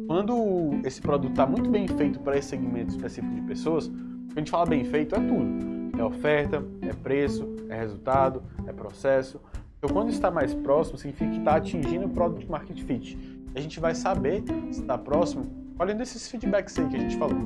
Quando 0.08 0.82
esse 0.86 1.02
produto 1.02 1.32
está 1.32 1.46
muito 1.46 1.70
bem 1.70 1.88
feito 1.88 2.20
para 2.20 2.38
esse 2.38 2.50
segmento 2.50 2.92
específico 2.92 3.34
de 3.34 3.42
pessoas, 3.42 3.90
a 4.36 4.40
gente 4.40 4.52
fala 4.52 4.66
bem 4.66 4.84
feito 4.84 5.16
é 5.16 5.20
tudo. 5.20 5.98
É 5.98 6.04
oferta, 6.04 6.64
é 6.82 6.94
preço, 6.94 7.48
é 7.70 7.80
resultado, 7.80 8.44
é 8.68 8.74
processo. 8.74 9.42
Então, 9.78 9.90
quando 9.90 10.10
está 10.10 10.30
mais 10.30 10.54
próximo, 10.54 10.98
significa 10.98 11.32
que 11.32 11.40
está 11.40 11.56
atingindo 11.56 12.06
o 12.06 12.10
Product 12.10 12.50
Market 12.50 12.80
Fit. 12.84 13.18
A 13.56 13.60
gente 13.60 13.80
vai 13.80 13.96
saber 13.96 14.44
se 14.72 14.82
está 14.82 14.98
próximo 14.98 15.67
olhando 15.80 16.02
esses 16.02 16.28
feedbacks 16.28 16.78
aí 16.80 16.88
que 16.88 16.96
a 16.96 17.00
gente 17.00 17.18
falou. 17.18 17.38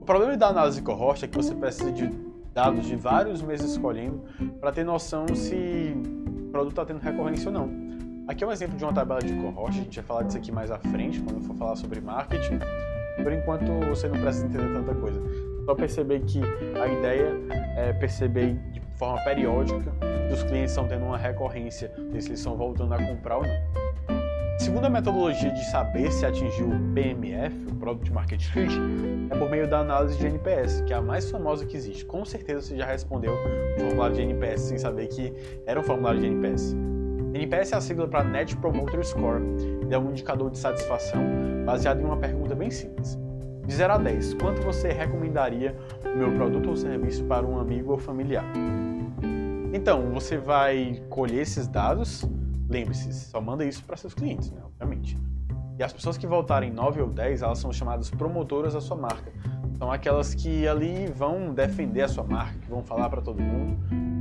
O 0.00 0.04
problema 0.04 0.36
da 0.36 0.48
análise 0.48 0.80
cohort 0.80 1.22
é 1.22 1.28
que 1.28 1.36
você 1.36 1.54
precisa 1.54 1.92
de 1.92 2.10
dados 2.54 2.86
de 2.86 2.96
vários 2.96 3.42
meses 3.42 3.72
escolhendo 3.72 4.22
para 4.60 4.72
ter 4.72 4.84
noção 4.84 5.26
se 5.34 5.94
o 5.94 6.50
produto 6.50 6.72
está 6.72 6.84
tendo 6.84 7.00
recorrência 7.00 7.48
ou 7.48 7.54
não. 7.54 7.88
Aqui 8.26 8.44
é 8.44 8.46
um 8.46 8.52
exemplo 8.52 8.76
de 8.76 8.84
uma 8.84 8.92
tabela 8.92 9.20
de 9.20 9.32
cohort, 9.34 9.70
a 9.70 9.82
gente 9.82 9.96
vai 9.96 10.04
falar 10.04 10.22
disso 10.22 10.38
aqui 10.38 10.52
mais 10.52 10.70
à 10.70 10.78
frente, 10.78 11.20
quando 11.20 11.40
for 11.40 11.56
falar 11.56 11.76
sobre 11.76 12.00
marketing. 12.00 12.58
Por 13.22 13.32
enquanto, 13.32 13.64
você 13.88 14.06
não 14.08 14.20
precisa 14.20 14.46
entender 14.46 14.72
tanta 14.72 14.94
coisa. 14.94 15.20
Só 15.64 15.74
perceber 15.74 16.20
que 16.20 16.40
a 16.80 16.88
ideia 16.88 17.32
é 17.76 17.92
perceber 17.92 18.54
de 18.70 18.80
forma 18.96 19.22
periódica 19.24 19.92
se 20.28 20.34
os 20.34 20.42
clientes 20.42 20.72
estão 20.72 20.86
tendo 20.86 21.04
uma 21.04 21.16
recorrência, 21.16 21.90
se 21.94 22.00
eles 22.00 22.28
estão 22.30 22.56
voltando 22.56 22.92
a 22.92 22.98
comprar 22.98 23.38
ou 23.38 23.44
não. 23.44 23.77
Segundo 24.58 24.86
a 24.86 24.90
metodologia 24.90 25.52
de 25.52 25.64
saber 25.66 26.10
se 26.10 26.26
atingiu 26.26 26.66
o 26.66 26.92
PMF, 26.92 27.54
o 27.70 27.74
Product 27.76 28.12
Market 28.12 28.42
Fit, 28.42 28.72
é 29.30 29.38
por 29.38 29.48
meio 29.48 29.70
da 29.70 29.78
análise 29.78 30.18
de 30.18 30.26
NPS, 30.26 30.80
que 30.80 30.92
é 30.92 30.96
a 30.96 31.00
mais 31.00 31.30
famosa 31.30 31.64
que 31.64 31.76
existe. 31.76 32.04
Com 32.04 32.24
certeza 32.24 32.62
você 32.62 32.76
já 32.76 32.84
respondeu 32.84 33.32
o 33.32 33.80
formulário 33.80 34.16
de 34.16 34.22
NPS 34.22 34.62
sem 34.62 34.76
saber 34.76 35.06
que 35.06 35.32
era 35.64 35.78
um 35.78 35.82
formulário 35.84 36.20
de 36.20 36.26
NPS. 36.26 36.74
NPS 37.34 37.72
é 37.72 37.76
a 37.76 37.80
sigla 37.80 38.08
para 38.08 38.24
Net 38.24 38.56
Promoter 38.56 39.06
Score, 39.06 39.40
e 39.88 39.94
é 39.94 39.98
um 39.98 40.10
indicador 40.10 40.50
de 40.50 40.58
satisfação 40.58 41.22
baseado 41.64 42.00
em 42.00 42.04
uma 42.04 42.16
pergunta 42.16 42.54
bem 42.56 42.70
simples. 42.70 43.16
De 43.64 43.74
0 43.74 43.92
a 43.92 43.98
10, 43.98 44.34
quanto 44.34 44.60
você 44.62 44.88
recomendaria 44.88 45.76
o 46.04 46.16
meu 46.16 46.32
produto 46.32 46.70
ou 46.70 46.76
serviço 46.76 47.22
para 47.24 47.46
um 47.46 47.60
amigo 47.60 47.92
ou 47.92 47.98
familiar? 47.98 48.44
Então, 49.72 50.10
você 50.10 50.36
vai 50.36 51.00
colher 51.10 51.42
esses 51.42 51.68
dados 51.68 52.24
Lembre-se, 52.68 53.12
só 53.12 53.40
manda 53.40 53.64
isso 53.64 53.82
para 53.84 53.96
seus 53.96 54.12
clientes, 54.12 54.50
né? 54.50 54.60
obviamente. 54.62 55.18
E 55.78 55.82
as 55.82 55.92
pessoas 55.92 56.18
que 56.18 56.26
voltarem 56.26 56.72
9 56.72 57.00
ou 57.00 57.08
10, 57.08 57.42
elas 57.42 57.58
são 57.58 57.72
chamadas 57.72 58.10
promotoras 58.10 58.74
da 58.74 58.80
sua 58.80 58.96
marca. 58.96 59.32
São 59.78 59.92
aquelas 59.92 60.34
que 60.34 60.66
ali 60.66 61.06
vão 61.06 61.54
defender 61.54 62.02
a 62.02 62.08
sua 62.08 62.24
marca, 62.24 62.58
que 62.58 62.68
vão 62.68 62.82
falar 62.82 63.08
para 63.08 63.22
todo 63.22 63.40
mundo. 63.40 63.78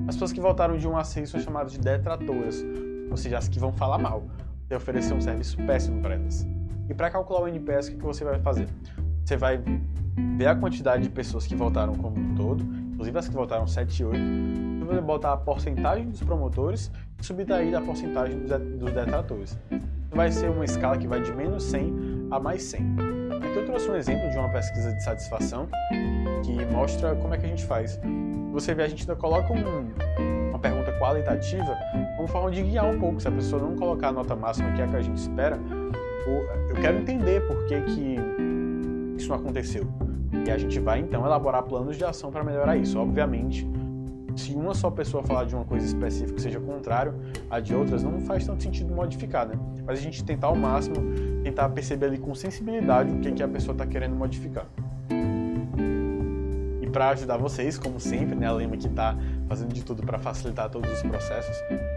As 0.07 0.15
pessoas 0.15 0.31
que 0.31 0.39
voltaram 0.39 0.77
de 0.77 0.87
1 0.87 0.97
a 0.97 1.03
6 1.03 1.29
são 1.29 1.39
chamadas 1.39 1.71
de 1.71 1.79
detratoras, 1.79 2.63
ou 3.09 3.17
seja, 3.17 3.39
as 3.39 3.47
que 3.47 3.59
vão 3.59 3.73
falar 3.73 3.97
mal, 3.97 4.23
e 4.69 4.75
oferecer 4.75 5.13
um 5.13 5.19
serviço 5.19 5.57
péssimo 5.65 6.01
para 6.01 6.13
elas. 6.13 6.47
E 6.87 6.93
para 6.93 7.09
calcular 7.09 7.41
o 7.41 7.47
NPS, 7.47 7.89
o 7.89 7.97
que 7.97 8.03
você 8.03 8.23
vai 8.23 8.39
fazer? 8.39 8.69
Você 9.25 9.35
vai 9.35 9.59
ver 10.37 10.47
a 10.47 10.55
quantidade 10.55 11.03
de 11.03 11.09
pessoas 11.09 11.45
que 11.47 11.55
voltaram 11.55 11.95
como 11.95 12.17
um 12.17 12.35
todo, 12.35 12.63
inclusive 12.93 13.17
as 13.17 13.27
que 13.27 13.35
votaram 13.35 13.67
7 13.67 13.99
e 13.99 14.05
8, 14.05 14.19
você 14.87 14.93
vai 14.93 15.01
botar 15.01 15.33
a 15.33 15.37
porcentagem 15.37 16.09
dos 16.09 16.23
promotores 16.23 16.91
subtrair 17.21 17.75
a 17.75 17.81
porcentagem 17.81 18.39
dos 18.39 18.93
detratores. 18.93 19.57
Vai 20.11 20.31
ser 20.31 20.49
uma 20.49 20.65
escala 20.65 20.97
que 20.97 21.07
vai 21.07 21.21
de 21.21 21.31
menos 21.33 21.63
100 21.63 22.27
a 22.31 22.39
mais 22.39 22.63
100. 22.63 22.81
Aqui 23.41 23.57
eu 23.57 23.65
trouxe 23.65 23.89
um 23.89 23.95
exemplo 23.95 24.29
de 24.29 24.37
uma 24.37 24.49
pesquisa 24.49 24.93
de 24.93 25.03
satisfação 25.03 25.67
que 26.43 26.65
mostra 26.73 27.15
como 27.15 27.33
é 27.33 27.37
que 27.37 27.45
a 27.45 27.49
gente 27.49 27.65
faz. 27.65 27.99
Você 28.51 28.73
vê, 28.73 28.83
a 28.83 28.87
gente 28.87 29.01
ainda 29.01 29.15
coloca 29.15 29.53
um, 29.53 29.91
uma 30.49 30.59
pergunta 30.59 30.91
qualitativa 30.99 31.77
como 32.15 32.27
forma 32.27 32.51
de 32.51 32.63
guiar 32.63 32.85
um 32.85 32.99
pouco. 32.99 33.19
Se 33.19 33.27
a 33.27 33.31
pessoa 33.31 33.61
não 33.61 33.75
colocar 33.75 34.09
a 34.09 34.11
nota 34.11 34.35
máxima 34.35 34.71
que 34.71 34.81
é 34.81 34.85
a 34.85 34.87
que 34.87 34.95
a 34.95 35.01
gente 35.01 35.17
espera, 35.17 35.59
eu 36.69 36.75
quero 36.81 36.97
entender 36.97 37.41
por 37.47 37.65
que, 37.65 37.79
que 37.81 38.15
isso 39.17 39.29
não 39.29 39.35
aconteceu. 39.35 39.87
E 40.45 40.51
a 40.51 40.57
gente 40.57 40.79
vai 40.79 40.99
então 40.99 41.25
elaborar 41.25 41.63
planos 41.63 41.97
de 41.97 42.03
ação 42.03 42.31
para 42.31 42.43
melhorar 42.43 42.77
isso. 42.77 42.99
Obviamente, 42.99 43.67
se 44.37 44.53
uma 44.53 44.73
só 44.73 44.89
pessoa 44.89 45.23
falar 45.23 45.45
de 45.45 45.55
uma 45.55 45.65
coisa 45.65 45.85
específica 45.85 46.33
que 46.33 46.41
seja 46.41 46.59
contrário 46.59 47.13
à 47.49 47.59
de 47.59 47.73
outras, 47.73 48.03
não 48.03 48.19
faz 48.21 48.45
tanto 48.45 48.63
sentido 48.63 48.93
modificar, 48.93 49.47
né? 49.47 49.55
Mas 49.85 49.99
a 49.99 50.01
gente 50.01 50.23
tentar 50.23 50.47
ao 50.47 50.55
máximo, 50.55 50.95
tentar 51.43 51.69
perceber 51.69 52.07
ali 52.07 52.17
com 52.17 52.33
sensibilidade 52.35 53.11
o 53.11 53.19
que, 53.19 53.31
que 53.31 53.43
a 53.43 53.47
pessoa 53.47 53.73
está 53.73 53.85
querendo 53.85 54.15
modificar. 54.15 54.65
E 56.81 56.89
para 56.89 57.09
ajudar 57.09 57.37
vocês, 57.37 57.77
como 57.77 57.99
sempre, 57.99 58.35
né, 58.35 58.47
a 58.47 58.51
Lema 58.51 58.77
que 58.77 58.87
está 58.87 59.17
fazendo 59.47 59.73
de 59.73 59.83
tudo 59.83 60.03
para 60.03 60.17
facilitar 60.17 60.69
todos 60.69 60.91
os 60.91 61.01
processos, 61.01 61.55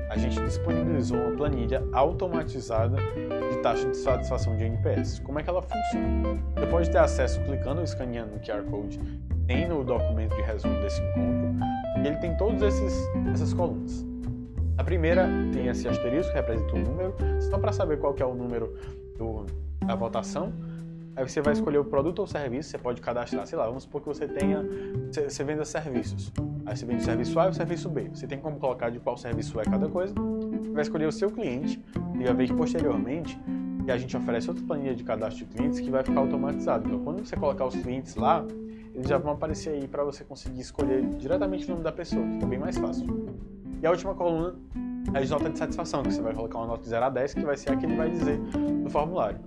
a 0.08 0.16
gente 0.16 0.40
disponibilizou 0.40 1.16
uma 1.16 1.36
planilha 1.36 1.84
automatizada 1.92 2.96
de 3.50 3.56
taxa 3.62 3.88
de 3.88 3.96
satisfação 3.96 4.56
de 4.56 4.64
NPS. 4.64 5.20
Como 5.20 5.38
é 5.38 5.42
que 5.42 5.50
ela 5.50 5.62
funciona? 5.62 6.42
Você 6.56 6.66
pode 6.66 6.90
ter 6.90 6.98
acesso 6.98 7.40
clicando 7.42 7.78
ou 7.78 7.84
escaneando 7.84 8.34
o 8.34 8.40
QR 8.40 8.64
Code 8.68 8.98
tem 9.50 9.66
no 9.66 9.82
documento 9.82 10.36
de 10.36 10.42
resumo 10.42 10.80
desse 10.80 11.02
encontro, 11.02 11.66
e 12.02 12.06
ele 12.06 12.16
tem 12.16 12.36
todas 12.36 12.62
essas 13.32 13.52
colunas. 13.54 14.04
A 14.78 14.84
primeira 14.84 15.28
tem 15.52 15.66
esse 15.66 15.86
asterisco, 15.86 16.32
que 16.32 16.38
representa 16.38 16.74
um 16.74 16.82
número, 16.82 17.14
só 17.40 17.58
para 17.58 17.72
saber 17.72 17.98
qual 17.98 18.14
é 18.18 18.24
o 18.24 18.34
número 18.34 18.74
do, 19.18 19.44
da 19.84 19.94
votação. 19.94 20.52
Aí 21.14 21.28
você 21.28 21.42
vai 21.42 21.52
escolher 21.52 21.78
o 21.78 21.84
produto 21.84 22.20
ou 22.20 22.26
serviço, 22.26 22.70
você 22.70 22.78
pode 22.78 23.00
cadastrar, 23.02 23.46
sei 23.46 23.58
lá, 23.58 23.66
vamos 23.66 23.82
supor 23.82 24.00
que 24.00 24.08
você 24.08 24.26
tenha, 24.26 24.64
você, 25.10 25.28
você 25.28 25.44
venda 25.44 25.64
serviços. 25.64 26.32
Aí 26.64 26.76
você 26.76 26.86
vende 26.86 27.02
o 27.02 27.04
serviço 27.04 27.38
A 27.38 27.46
e 27.46 27.50
o 27.50 27.52
serviço 27.52 27.88
B. 27.90 28.08
Você 28.14 28.26
tem 28.26 28.38
como 28.38 28.58
colocar 28.58 28.90
de 28.90 28.98
qual 29.00 29.16
serviço 29.16 29.60
é 29.60 29.64
cada 29.64 29.88
coisa. 29.88 30.14
Vai 30.72 30.82
escolher 30.82 31.06
o 31.06 31.12
seu 31.12 31.30
cliente 31.30 31.82
e 32.18 32.24
vai 32.24 32.34
ver 32.34 32.46
que 32.46 32.54
posteriormente 32.54 33.38
a 33.88 33.98
gente 33.98 34.16
oferece 34.16 34.48
outra 34.48 34.64
planilha 34.64 34.94
de 34.94 35.02
cadastro 35.02 35.44
de 35.44 35.52
clientes 35.52 35.80
que 35.80 35.90
vai 35.90 36.02
ficar 36.02 36.20
automatizado. 36.20 36.86
Então, 36.86 37.00
quando 37.00 37.26
você 37.26 37.36
colocar 37.36 37.66
os 37.66 37.74
clientes 37.74 38.14
lá, 38.14 38.46
eles 39.00 39.08
já 39.08 39.16
vão 39.16 39.32
aparecer 39.32 39.70
aí 39.70 39.88
para 39.88 40.04
você 40.04 40.22
conseguir 40.22 40.60
escolher 40.60 41.02
diretamente 41.16 41.64
o 41.64 41.70
nome 41.70 41.82
da 41.82 41.90
pessoa, 41.90 42.22
fica 42.32 42.46
bem 42.46 42.58
mais 42.58 42.76
fácil. 42.76 43.06
E 43.82 43.86
a 43.86 43.90
última 43.90 44.14
coluna 44.14 44.54
é 45.14 45.24
a 45.24 45.26
nota 45.26 45.48
de 45.48 45.58
satisfação, 45.58 46.02
que 46.02 46.12
você 46.12 46.20
vai 46.20 46.34
colocar 46.34 46.58
uma 46.58 46.66
nota 46.66 46.82
de 46.82 46.88
0 46.90 47.06
a 47.06 47.08
10, 47.08 47.34
que 47.34 47.40
vai 47.40 47.56
ser 47.56 47.72
a 47.72 47.76
que 47.76 47.86
ele 47.86 47.96
vai 47.96 48.10
dizer 48.10 48.38
no 48.38 48.90
formulário. 48.90 49.40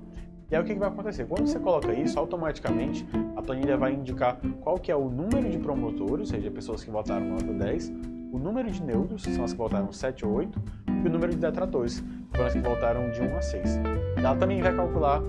E 0.49 0.55
aí 0.55 0.61
o 0.61 0.65
que, 0.65 0.73
que 0.73 0.79
vai 0.79 0.89
acontecer? 0.89 1.25
Quando 1.25 1.45
você 1.45 1.59
coloca 1.59 1.93
isso, 1.93 2.17
automaticamente 2.17 3.05
a 3.35 3.43
planilha 3.43 3.77
vai 3.77 3.93
indicar 3.93 4.39
qual 4.61 4.79
que 4.79 4.91
é 4.91 4.95
o 4.95 5.07
número 5.07 5.47
de 5.47 5.59
promotores, 5.59 6.31
ou 6.31 6.35
seja, 6.35 6.49
pessoas 6.49 6.83
que 6.83 6.89
votaram 6.89 7.27
nota 7.27 7.53
10, 7.53 7.93
o 8.31 8.39
número 8.39 8.71
de 8.71 8.81
neutros, 8.81 9.23
que 9.23 9.33
são 9.33 9.43
as 9.43 9.51
que 9.51 9.59
votaram 9.59 9.91
7 9.91 10.25
ou 10.25 10.33
8, 10.33 10.61
e 10.87 11.07
o 11.07 11.11
número 11.11 11.31
de 11.31 11.37
detratores, 11.37 11.99
que 11.99 12.37
foram 12.37 12.47
as 12.47 12.53
que 12.53 12.59
votaram 12.59 13.11
de 13.11 13.21
1 13.21 13.37
a 13.37 13.41
6. 13.41 13.79
Ela 14.17 14.35
também 14.35 14.61
vai 14.63 14.75
calcular 14.75 15.21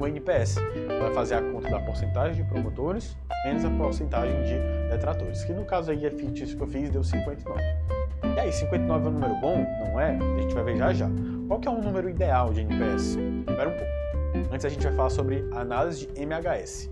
o 0.00 0.06
NPS. 0.06 0.56
Vai 1.00 1.12
fazer 1.12 1.34
a 1.34 1.42
conta 1.42 1.70
da 1.70 1.80
porcentagem 1.80 2.42
de 2.42 2.50
promotores 2.50 3.16
menos 3.44 3.62
a 3.64 3.70
porcentagem 3.70 4.42
de 4.42 4.88
detratores, 4.90 5.44
que 5.44 5.52
no 5.52 5.64
caso 5.64 5.90
aí 5.90 6.06
é 6.06 6.10
fictício 6.10 6.56
que 6.56 6.62
eu 6.62 6.66
fiz, 6.66 6.90
deu 6.90 7.04
59. 7.04 7.60
E 8.34 8.40
aí, 8.40 8.50
59 8.50 9.04
é 9.04 9.08
um 9.08 9.12
número 9.12 9.34
bom? 9.34 9.66
Não 9.80 10.00
é? 10.00 10.16
A 10.16 10.40
gente 10.40 10.54
vai 10.54 10.64
ver 10.64 10.76
já 10.78 10.92
já. 10.94 11.10
Qual 11.46 11.60
que 11.60 11.68
é 11.68 11.70
o 11.70 11.80
número 11.80 12.08
ideal 12.08 12.52
de 12.52 12.62
NPS? 12.62 13.18
Espera 13.46 13.68
um 13.68 13.72
pouco. 13.72 14.50
Antes 14.52 14.64
a 14.64 14.68
gente 14.70 14.82
vai 14.82 14.92
falar 14.94 15.10
sobre 15.10 15.44
análise 15.52 16.06
de 16.06 16.22
MHS. 16.22 16.90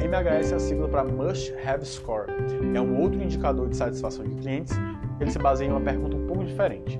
MHS 0.00 0.52
é 0.52 0.54
a 0.54 0.58
sigla 0.60 0.88
para 0.88 1.04
Must 1.04 1.52
Have 1.66 1.84
Score. 1.84 2.30
É 2.74 2.80
um 2.80 3.00
outro 3.00 3.20
indicador 3.20 3.68
de 3.68 3.76
satisfação 3.76 4.24
de 4.24 4.36
clientes. 4.36 4.74
Ele 5.20 5.30
se 5.30 5.38
baseia 5.38 5.68
em 5.68 5.72
uma 5.72 5.80
pergunta 5.80 6.16
um 6.16 6.26
pouco 6.26 6.44
diferente. 6.44 6.98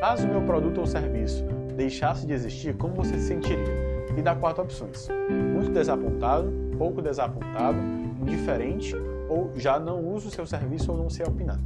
Caso 0.00 0.26
o 0.26 0.30
meu 0.30 0.42
produto 0.42 0.78
ou 0.78 0.86
serviço 0.86 1.44
deixasse 1.76 2.26
de 2.26 2.32
existir, 2.32 2.74
como 2.74 2.94
você 2.94 3.14
se 3.14 3.28
sentiria? 3.28 3.83
E 4.16 4.22
dá 4.22 4.34
quatro 4.34 4.62
opções: 4.62 5.08
muito 5.52 5.70
desapontado, 5.70 6.52
pouco 6.78 7.00
desapontado, 7.00 7.78
indiferente 8.20 8.94
ou 9.28 9.52
já 9.56 9.78
não 9.78 10.04
usa 10.04 10.28
o 10.28 10.30
seu 10.30 10.46
serviço 10.46 10.92
ou 10.92 10.98
não 10.98 11.10
sei 11.10 11.26
opinar. 11.26 11.58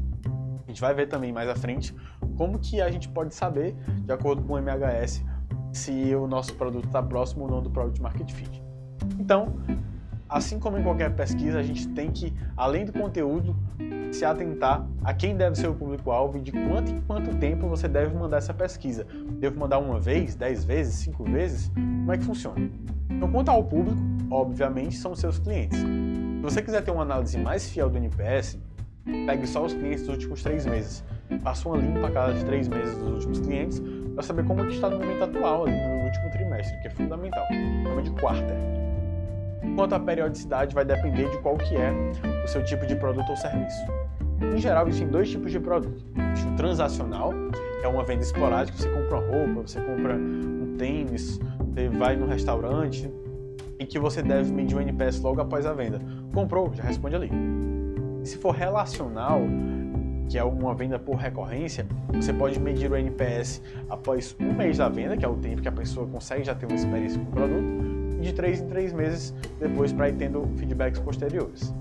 A 0.64 0.68
gente 0.68 0.80
vai 0.80 0.94
ver 0.94 1.08
também 1.08 1.32
mais 1.32 1.48
à 1.48 1.54
frente 1.54 1.94
como 2.37 2.58
que 2.58 2.80
a 2.80 2.90
gente 2.90 3.08
pode 3.08 3.34
saber, 3.34 3.74
de 4.04 4.12
acordo 4.12 4.42
com 4.42 4.54
o 4.54 4.58
MHS, 4.58 5.24
se 5.72 6.14
o 6.14 6.26
nosso 6.26 6.54
produto 6.54 6.87
está 6.87 7.02
próximo 7.02 7.44
ou 7.44 7.50
não 7.50 7.62
do 7.62 7.70
Product 7.70 8.00
Market 8.00 8.30
Fit. 8.32 8.62
Então, 9.18 9.56
assim 10.29 10.59
como 10.59 10.79
em 10.79 10.83
qualquer 10.83 11.14
pesquisa, 11.14 11.59
a 11.59 11.62
gente 11.62 11.88
tem 11.88 12.11
que, 12.11 12.33
além 12.57 12.85
do 12.85 12.93
conteúdo, 12.93 13.57
se 14.12 14.25
atentar 14.25 14.87
a 15.03 15.12
quem 15.14 15.37
deve 15.37 15.57
ser 15.57 15.69
o 15.69 15.75
público-alvo 15.75 16.38
e 16.38 16.41
de 16.41 16.53
quanto 16.53 16.91
em 16.91 17.01
quanto 17.03 17.35
tempo 17.37 17.69
você 17.69 17.88
deve 17.88 18.14
mandar 18.14 18.38
essa 18.38 18.55
pesquisa. 18.55 19.07
Devo 19.38 19.59
mandar 19.59 19.79
uma 19.79 19.99
vez, 19.99 20.35
dez 20.35 20.64
vezes, 20.64 20.95
cinco 20.97 21.25
vezes? 21.25 21.71
Como 21.75 22.12
é 22.12 22.19
que 22.19 22.25
funciona? 22.25 22.71
Então, 23.11 23.31
quanto 23.31 23.51
ao 23.51 23.64
público, 23.64 24.01
obviamente 24.31 24.97
são 24.97 25.14
seus 25.14 25.38
clientes. 25.38 25.79
Se 25.79 26.43
você 26.43 26.62
quiser 26.62 26.83
ter 26.83 26.91
uma 26.91 27.03
análise 27.03 27.37
mais 27.38 27.69
fiel 27.69 27.91
do 27.91 27.99
NPS, 27.99 28.59
pegue 29.27 29.47
só 29.47 29.64
os 29.64 29.75
clientes 29.75 30.01
dos 30.01 30.11
últimos 30.11 30.43
três 30.43 30.67
meses. 30.67 31.05
Faça 31.43 31.69
uma 31.69 31.77
limpa 31.77 32.07
a 32.07 32.11
cada 32.11 32.45
três 32.45 32.69
meses 32.69 32.97
dos 32.97 33.09
últimos 33.14 33.41
clientes 33.41 33.83
para 34.14 34.23
saber 34.23 34.45
como 34.45 34.62
é 34.62 34.69
está 34.69 34.88
no 34.88 34.99
momento 34.99 35.25
atual, 35.25 35.67
ali 35.67 35.77
no 35.77 36.05
último 36.05 36.31
trimestre, 36.31 36.81
que 36.81 36.88
é 36.88 36.91
fundamental. 36.91 37.47
Chama 37.85 38.03
de 38.03 38.11
quarter. 38.12 38.88
Quanto 39.77 39.94
à 39.94 40.01
periodicidade, 40.01 40.75
vai 40.75 40.85
depender 40.85 41.31
de 41.31 41.38
qual 41.38 41.57
que 41.57 41.77
é 41.77 41.92
o 42.44 42.49
seu 42.49 42.64
tipo 42.64 42.87
de 42.87 42.97
produto 42.97 43.29
ou 43.31 43.37
serviço. 43.37 43.87
Em 44.55 44.59
geral, 44.59 44.87
existem 44.87 45.09
dois 45.09 45.31
tipos 45.31 45.51
de 45.51 45.59
produto. 45.59 46.05
O 46.53 46.57
transacional, 46.57 47.33
que 47.53 47.87
é 47.87 47.88
uma 47.88 48.05
venda 48.05 48.23
esporádica, 48.23 48.79
você 48.79 48.88
compra 48.88 49.18
uma 49.18 49.37
roupa, 49.37 49.62
você 49.62 49.81
compra 49.81 50.14
um 50.14 50.77
tênis, 50.79 51.38
você 51.73 51.88
vai 51.88 52.16
no 52.16 52.27
restaurante 52.27 53.12
e 53.79 53.87
que 53.87 53.99
você 53.99 54.23
deve 54.23 54.53
medir 54.53 54.77
o 54.77 54.81
NPS 54.81 55.21
logo 55.21 55.40
após 55.40 55.66
a 55.66 55.73
venda. 55.73 56.01
Comprou, 56.33 56.73
já 56.75 56.83
responde 56.83 57.16
ali. 57.16 57.31
Se 58.25 58.37
for 58.37 58.53
relacional, 58.53 59.40
que 60.29 60.37
é 60.37 60.44
uma 60.44 60.75
venda 60.75 60.99
por 60.99 61.16
recorrência, 61.16 61.87
você 62.12 62.33
pode 62.33 62.61
medir 62.61 62.90
o 62.90 62.97
NPS 62.97 63.62
após 63.88 64.37
um 64.38 64.53
mês 64.53 64.79
da 64.79 64.88
venda, 64.88 65.16
que 65.16 65.25
é 65.25 65.29
o 65.29 65.37
tempo 65.37 65.62
que 65.62 65.68
a 65.68 65.73
pessoa 65.73 66.07
consegue 66.07 66.44
já 66.44 66.55
ter 66.55 66.66
uma 66.66 66.75
experiência 66.75 67.18
com 67.18 67.27
o 67.27 67.33
produto, 67.33 67.97
de 68.20 68.33
3 68.33 68.61
em 68.61 68.68
3 68.68 68.92
meses 68.92 69.35
depois 69.59 69.92
para 69.92 70.09
ir 70.09 70.14
tendo 70.14 70.48
feedbacks 70.57 71.00
posteriores. 71.00 71.72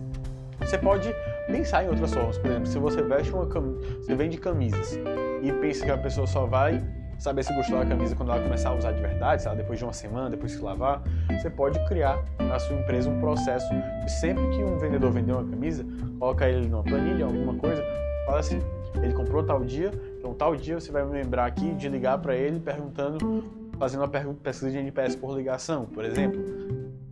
Você 0.59 0.77
pode 0.77 1.13
pensar 1.47 1.85
em 1.85 1.89
outras 1.89 2.13
formas, 2.13 2.37
por 2.37 2.49
exemplo, 2.49 2.67
se 2.67 2.77
você 2.77 3.01
veste 3.01 3.33
uma 3.33 3.47
cam... 3.47 3.75
você 4.01 4.15
vende 4.15 4.37
camisas 4.37 4.99
e 5.41 5.51
pensa 5.53 5.85
que 5.85 5.91
a 5.91 5.97
pessoa 5.97 6.27
só 6.27 6.45
vai 6.45 6.83
saber 7.17 7.43
se 7.43 7.53
gostou 7.53 7.79
da 7.79 7.85
camisa 7.85 8.15
quando 8.15 8.31
ela 8.31 8.41
começar 8.41 8.69
a 8.69 8.75
usar 8.75 8.91
de 8.91 9.01
verdade, 9.01 9.41
sabe? 9.41 9.57
depois 9.57 9.79
de 9.79 9.85
uma 9.85 9.93
semana, 9.93 10.29
depois 10.29 10.55
que 10.55 10.61
lavar, 10.61 11.01
você 11.31 11.49
pode 11.49 11.79
criar 11.87 12.23
na 12.39 12.59
sua 12.59 12.75
empresa 12.75 13.09
um 13.09 13.19
processo 13.19 13.67
de 14.03 14.11
sempre 14.11 14.47
que 14.49 14.63
um 14.63 14.77
vendedor 14.77 15.11
vender 15.11 15.31
uma 15.31 15.45
camisa, 15.45 15.85
coloca 16.19 16.47
ele 16.47 16.67
numa 16.67 16.83
planilha, 16.83 17.25
alguma 17.25 17.55
coisa, 17.55 17.83
fala 18.25 18.39
assim, 18.39 18.59
ele 19.01 19.13
comprou 19.13 19.43
tal 19.43 19.63
dia, 19.63 19.91
então 20.19 20.33
tal 20.33 20.55
dia 20.55 20.79
você 20.79 20.91
vai 20.91 21.03
me 21.05 21.11
lembrar 21.11 21.45
aqui 21.45 21.73
de 21.73 21.89
ligar 21.89 22.17
para 22.19 22.35
ele 22.35 22.59
perguntando, 22.59 23.43
fazendo 23.77 24.01
uma 24.01 24.33
pesquisa 24.35 24.71
de 24.71 24.77
NPS 24.77 25.15
por 25.15 25.35
ligação, 25.35 25.85
por 25.85 26.03
exemplo. 26.03 26.43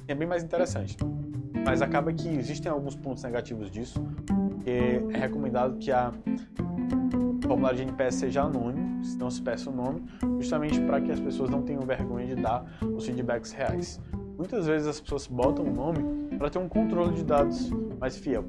É 0.08 0.14
bem 0.14 0.28
mais 0.28 0.44
interessante. 0.44 0.98
Mas 1.66 1.82
acaba 1.82 2.14
que 2.14 2.28
existem 2.30 2.72
alguns 2.72 2.96
pontos 2.96 3.24
negativos 3.24 3.72
disso, 3.72 4.06
é 4.66 5.00
recomendado 5.18 5.78
que 5.78 5.92
a 5.92 6.14
formulário 7.42 7.78
de 7.78 7.84
NPS 7.84 8.16
seja 8.16 8.44
anônimo, 8.44 9.04
se 9.04 9.18
não 9.18 9.30
se 9.30 9.42
peça 9.42 9.70
o 9.70 9.74
nome, 9.74 10.04
justamente 10.40 10.80
para 10.82 11.00
que 11.00 11.12
as 11.12 11.20
pessoas 11.20 11.50
não 11.50 11.62
tenham 11.62 11.82
vergonha 11.82 12.36
de 12.36 12.42
dar 12.42 12.66
os 12.82 13.06
feedbacks 13.06 13.52
reais. 13.52 14.02
Muitas 14.38 14.68
vezes 14.68 14.88
as 14.88 15.00
pessoas 15.00 15.28
botam 15.28 15.66
o 15.66 15.74
nome 15.74 16.38
para 16.38 16.50
ter 16.50 16.60
um 16.60 16.68
controle 16.68 17.16
de 17.16 17.24
dados 17.24 17.72
mais 18.00 18.18
fiel. 18.18 18.46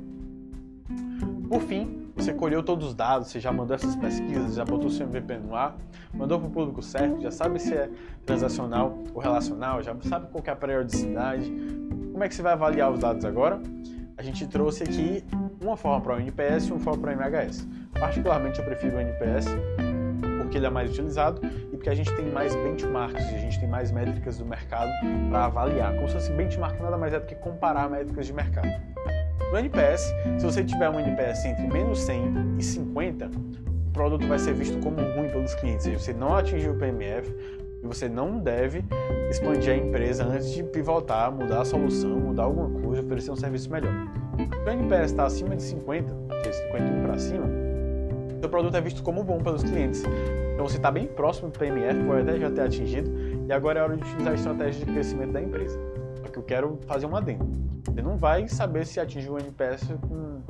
Por 1.48 1.60
fim, 1.62 2.05
você 2.16 2.32
colheu 2.32 2.62
todos 2.62 2.88
os 2.88 2.94
dados, 2.94 3.28
você 3.28 3.38
já 3.38 3.52
mandou 3.52 3.74
essas 3.74 3.94
pesquisas, 3.94 4.54
já 4.54 4.64
botou 4.64 4.88
seu 4.88 5.06
MVP 5.06 5.36
no 5.38 5.54
ar, 5.54 5.76
mandou 6.14 6.38
para 6.38 6.48
o 6.48 6.50
público 6.50 6.82
certo, 6.82 7.20
já 7.20 7.30
sabe 7.30 7.58
se 7.60 7.74
é 7.74 7.90
transacional 8.24 8.98
ou 9.14 9.20
relacional, 9.20 9.82
já 9.82 9.94
sabe 10.00 10.28
qual 10.32 10.42
é 10.44 10.50
a 10.50 10.56
periodicidade. 10.56 11.52
Como 12.12 12.24
é 12.24 12.28
que 12.28 12.34
você 12.34 12.42
vai 12.42 12.54
avaliar 12.54 12.90
os 12.90 12.98
dados 12.98 13.24
agora? 13.24 13.60
A 14.16 14.22
gente 14.22 14.46
trouxe 14.46 14.82
aqui 14.82 15.22
uma 15.60 15.76
forma 15.76 16.00
para 16.00 16.16
o 16.16 16.20
NPS 16.20 16.68
e 16.68 16.72
uma 16.72 16.80
forma 16.80 17.02
para 17.02 17.10
o 17.10 17.12
MHS. 17.12 17.68
Particularmente 18.00 18.58
eu 18.58 18.64
prefiro 18.64 18.96
o 18.96 19.00
NPS 19.00 19.46
porque 20.38 20.56
ele 20.56 20.66
é 20.66 20.70
mais 20.70 20.90
utilizado 20.90 21.40
e 21.44 21.76
porque 21.76 21.90
a 21.90 21.94
gente 21.94 22.14
tem 22.14 22.30
mais 22.30 22.54
benchmarks, 22.54 23.22
a 23.22 23.38
gente 23.38 23.60
tem 23.60 23.68
mais 23.68 23.90
métricas 23.90 24.38
do 24.38 24.46
mercado 24.46 24.90
para 25.28 25.44
avaliar. 25.44 25.94
Como 25.94 26.08
se 26.08 26.14
fosse 26.14 26.32
benchmark 26.32 26.80
nada 26.80 26.96
mais 26.96 27.12
é 27.12 27.20
do 27.20 27.26
que 27.26 27.34
comparar 27.34 27.90
métricas 27.90 28.26
de 28.26 28.32
mercado. 28.32 28.68
No 29.52 29.58
NPS, 29.58 30.12
se 30.38 30.44
você 30.44 30.64
tiver 30.64 30.90
um 30.90 30.98
NPS 30.98 31.44
entre 31.44 31.68
menos 31.68 32.00
100 32.00 32.56
e 32.58 32.62
50, 32.62 33.30
o 33.88 33.90
produto 33.92 34.26
vai 34.26 34.38
ser 34.38 34.52
visto 34.54 34.78
como 34.80 34.96
ruim 34.96 35.28
pelos 35.30 35.54
clientes. 35.54 35.86
Você 35.86 36.12
não 36.12 36.34
atingiu 36.36 36.72
o 36.72 36.76
PMF 36.76 37.32
e 37.82 37.86
você 37.86 38.08
não 38.08 38.40
deve 38.40 38.84
expandir 39.30 39.72
a 39.72 39.76
empresa 39.76 40.24
antes 40.24 40.52
de 40.52 40.64
pivotar, 40.64 41.30
mudar 41.30 41.60
a 41.60 41.64
solução, 41.64 42.10
mudar 42.10 42.42
alguma 42.42 42.80
coisa, 42.80 43.02
oferecer 43.02 43.30
um 43.30 43.36
serviço 43.36 43.70
melhor. 43.70 43.92
Se 44.36 44.68
o 44.68 44.70
NPS 44.70 45.12
está 45.12 45.26
acima 45.26 45.54
de 45.54 45.62
50, 45.62 46.14
de 46.42 46.52
51 46.52 47.02
para 47.02 47.18
cima, 47.18 47.46
seu 48.40 48.48
produto 48.48 48.76
é 48.76 48.80
visto 48.80 49.02
como 49.02 49.22
bom 49.22 49.38
pelos 49.38 49.62
clientes. 49.62 50.02
Então 50.54 50.66
você 50.66 50.76
está 50.76 50.90
bem 50.90 51.06
próximo 51.06 51.50
do 51.50 51.58
PMF, 51.58 52.02
pode 52.04 52.22
até 52.22 52.38
já 52.38 52.50
ter 52.50 52.62
atingido, 52.62 53.10
e 53.48 53.52
agora 53.52 53.78
é 53.78 53.82
hora 53.84 53.96
de 53.96 54.02
utilizar 54.02 54.32
a 54.32 54.34
estratégia 54.34 54.84
de 54.84 54.92
crescimento 54.92 55.32
da 55.32 55.40
empresa. 55.40 55.78
Só 56.20 56.28
que 56.32 56.38
eu 56.38 56.42
quero 56.42 56.78
fazer 56.86 57.06
um 57.06 57.14
adendo. 57.14 57.75
Você 57.96 58.02
não 58.02 58.18
vai 58.18 58.46
saber 58.46 58.84
se 58.84 59.00
atingiu 59.00 59.32
o 59.32 59.38
NPS 59.38 59.88
com 60.06 60.42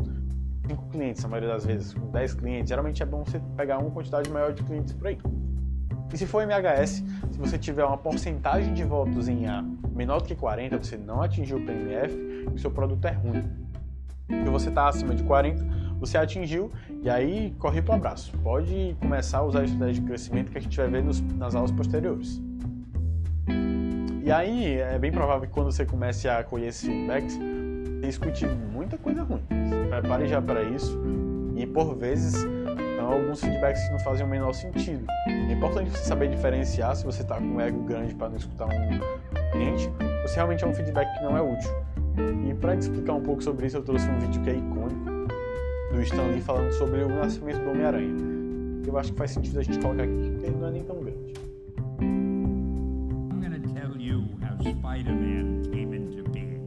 5 0.66 0.88
clientes, 0.90 1.24
a 1.24 1.28
maioria 1.28 1.50
das 1.50 1.64
vezes, 1.64 1.94
com 1.94 2.10
10 2.10 2.34
clientes. 2.34 2.68
Geralmente 2.68 3.00
é 3.04 3.06
bom 3.06 3.22
você 3.24 3.40
pegar 3.56 3.78
uma 3.78 3.88
quantidade 3.88 4.28
maior 4.30 4.52
de 4.52 4.64
clientes 4.64 4.92
por 4.92 5.06
aí. 5.06 5.16
E 6.12 6.18
se 6.18 6.26
for 6.26 6.42
MHS, 6.42 7.04
se 7.30 7.38
você 7.38 7.56
tiver 7.56 7.84
uma 7.84 7.96
porcentagem 7.96 8.74
de 8.74 8.82
votos 8.82 9.28
em 9.28 9.46
A 9.46 9.62
menor 9.94 10.22
do 10.22 10.24
que 10.24 10.34
40, 10.34 10.76
você 10.76 10.96
não 10.96 11.22
atingiu 11.22 11.58
o 11.58 11.64
PMF 11.64 12.16
e 12.52 12.58
seu 12.58 12.68
produto 12.72 13.04
é 13.04 13.12
ruim. 13.12 13.44
Se 14.28 14.50
você 14.50 14.68
está 14.68 14.88
acima 14.88 15.14
de 15.14 15.22
40, 15.22 15.64
você 16.00 16.18
atingiu 16.18 16.68
e 17.00 17.08
aí 17.08 17.54
corre 17.60 17.80
para 17.80 17.92
o 17.92 17.96
abraço. 17.96 18.36
Pode 18.38 18.96
começar 18.98 19.38
a 19.38 19.44
usar 19.44 19.60
a 19.60 19.64
estratégia 19.64 20.02
de 20.02 20.08
crescimento 20.08 20.50
que 20.50 20.58
a 20.58 20.60
gente 20.60 20.76
vai 20.76 20.88
ver 20.88 21.04
nos, 21.04 21.20
nas 21.20 21.54
aulas 21.54 21.70
posteriores. 21.70 22.42
E 24.26 24.32
aí 24.32 24.80
é 24.80 24.98
bem 24.98 25.12
provável 25.12 25.46
que 25.46 25.54
quando 25.54 25.70
você 25.70 25.86
comece 25.86 26.28
a 26.28 26.42
colher 26.42 26.70
esses 26.70 26.84
feedbacks, 26.84 27.38
você 28.00 28.08
escute 28.08 28.44
muita 28.44 28.98
coisa 28.98 29.22
ruim. 29.22 29.40
Se 29.48 29.88
prepare 29.88 30.26
já 30.26 30.42
para 30.42 30.64
isso 30.64 31.00
e 31.54 31.64
por 31.64 31.94
vezes 31.94 32.44
são 32.96 33.06
alguns 33.06 33.40
feedbacks 33.40 33.84
que 33.84 33.92
não 33.92 34.00
fazem 34.00 34.26
o 34.26 34.28
menor 34.28 34.52
sentido. 34.52 35.06
É 35.28 35.52
importante 35.52 35.90
você 35.90 36.02
saber 36.02 36.28
diferenciar 36.28 36.96
se 36.96 37.04
você 37.04 37.22
está 37.22 37.36
com 37.36 37.44
um 37.44 37.60
ego 37.60 37.84
grande 37.84 38.16
para 38.16 38.28
não 38.28 38.36
escutar 38.36 38.66
um 38.66 39.50
cliente 39.52 39.88
ou 40.22 40.26
se 40.26 40.34
realmente 40.34 40.64
é 40.64 40.66
um 40.66 40.74
feedback 40.74 41.06
que 41.16 41.22
não 41.22 41.36
é 41.36 41.40
útil. 41.40 41.70
E 42.50 42.52
para 42.54 42.74
explicar 42.74 43.12
um 43.12 43.22
pouco 43.22 43.40
sobre 43.44 43.68
isso, 43.68 43.76
eu 43.76 43.82
trouxe 43.82 44.08
um 44.08 44.18
vídeo 44.18 44.42
que 44.42 44.50
é 44.50 44.54
icônico 44.54 45.04
do 45.92 46.02
Stan 46.02 46.24
Lee 46.32 46.40
falando 46.40 46.72
sobre 46.72 47.00
o 47.04 47.08
nascimento 47.08 47.60
do 47.60 47.70
Homem-Aranha. 47.70 48.16
Eu 48.88 48.98
acho 48.98 49.12
que 49.12 49.18
faz 49.18 49.30
sentido 49.30 49.60
a 49.60 49.62
gente 49.62 49.78
colocar 49.78 50.02
aqui, 50.02 50.30
porque 50.32 50.46
ele 50.46 50.56
não 50.56 50.66
é 50.66 50.72
nem 50.72 50.82
tão 50.82 50.96
you 54.66 54.72
how 54.72 54.78
Spider-Man 54.80 55.72
came 55.72 55.92
into 55.92 56.22
being. 56.30 56.66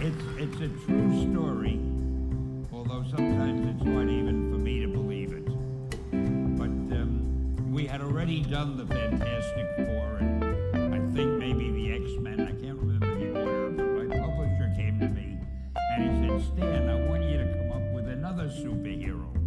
It's, 0.00 0.24
it's 0.38 0.60
a 0.60 0.86
true 0.86 1.32
story, 1.32 1.80
although 2.72 3.04
sometimes 3.08 3.74
it's 3.74 3.88
hard 3.88 4.10
even 4.10 4.50
for 4.50 4.58
me 4.58 4.80
to 4.80 4.88
believe 4.88 5.32
it. 5.32 5.46
But 6.56 6.96
um, 6.96 7.72
we 7.72 7.86
had 7.86 8.00
already 8.00 8.42
done 8.42 8.76
the 8.76 8.86
Fantastic 8.86 9.66
Four 9.76 10.16
and 10.18 10.94
I 10.94 10.98
think 11.14 11.38
maybe 11.38 11.70
the 11.70 11.92
X 11.92 12.18
Men, 12.20 12.40
I 12.40 12.52
can't 12.60 12.78
remember 12.78 13.18
the 13.18 13.40
order, 13.40 13.70
but 13.70 14.08
my 14.08 14.18
publisher 14.18 14.72
came 14.76 14.98
to 15.00 15.08
me 15.08 15.38
and 15.92 16.02
he 16.02 16.28
said, 16.28 16.56
Stan, 16.56 16.88
I 16.88 17.08
want 17.08 17.22
you 17.24 17.38
to 17.38 17.44
come 17.44 17.72
up 17.72 17.92
with 17.92 18.08
another 18.08 18.48
superhero. 18.48 19.37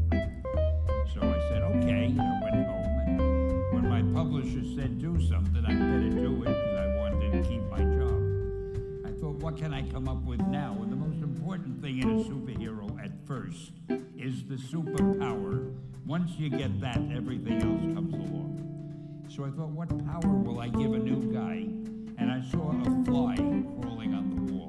Publisher 4.42 4.76
said 4.76 5.00
do 5.00 5.20
something, 5.28 5.64
I 5.66 5.74
better 5.74 6.10
do 6.10 6.44
it 6.44 6.46
because 6.46 6.80
I 6.80 6.88
wanted 6.98 7.32
to 7.32 7.48
keep 7.48 7.62
my 7.70 7.78
job. 7.78 8.20
I 9.06 9.12
thought, 9.20 9.36
what 9.36 9.58
can 9.58 9.74
I 9.74 9.88
come 9.90 10.08
up 10.08 10.24
with 10.24 10.40
now? 10.48 10.76
And 10.82 10.92
the 10.92 10.96
most 10.96 11.22
important 11.22 11.82
thing 11.82 12.00
in 12.00 12.10
a 12.10 12.24
superhero 12.24 12.90
at 13.04 13.12
first 13.28 13.72
is 14.18 14.44
the 14.46 14.56
superpower. 14.56 15.72
Once 16.08 16.32
you 16.38 16.50
get 16.50 16.82
that, 16.82 17.00
everything 17.16 17.62
else 17.62 17.94
comes 17.94 18.14
along. 18.14 19.28
So 19.30 19.46
I 19.46 19.50
thought, 19.52 19.70
what 19.70 19.90
power 20.08 20.32
will 20.32 20.60
I 20.60 20.70
give 20.70 20.94
a 20.94 21.00
new 21.00 21.32
guy? 21.32 21.68
And 22.18 22.32
I 22.32 22.42
saw 22.52 22.72
a 22.72 23.06
fly 23.06 23.36
crawling 23.36 24.16
on 24.16 24.30
the 24.30 24.54
wall. 24.54 24.61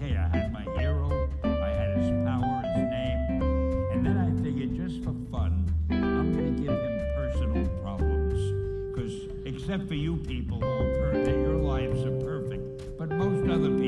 Okay, 0.00 0.16
I 0.16 0.28
had 0.28 0.52
my 0.52 0.62
hero, 0.78 1.28
I 1.42 1.70
had 1.70 1.96
his 1.96 2.10
power, 2.24 2.62
his 2.76 2.90
name, 2.90 3.42
and 3.92 4.06
then 4.06 4.16
I 4.16 4.42
figured 4.42 4.76
just 4.76 5.02
for 5.02 5.14
fun, 5.30 5.72
I'm 5.90 6.32
going 6.32 6.56
to 6.56 6.62
give 6.62 6.72
him 6.72 6.98
personal 7.16 7.66
problems. 7.82 8.94
Because 8.94 9.28
except 9.44 9.88
for 9.88 9.94
you 9.94 10.16
people 10.16 10.60
who 10.60 11.30
your 11.30 11.56
lives 11.56 12.04
are 12.04 12.16
perfect, 12.20 12.96
but 12.96 13.10
most 13.10 13.50
other 13.50 13.70
people 13.70 13.87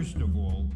First 0.00 0.16
of 0.16 0.34
all, 0.34 0.66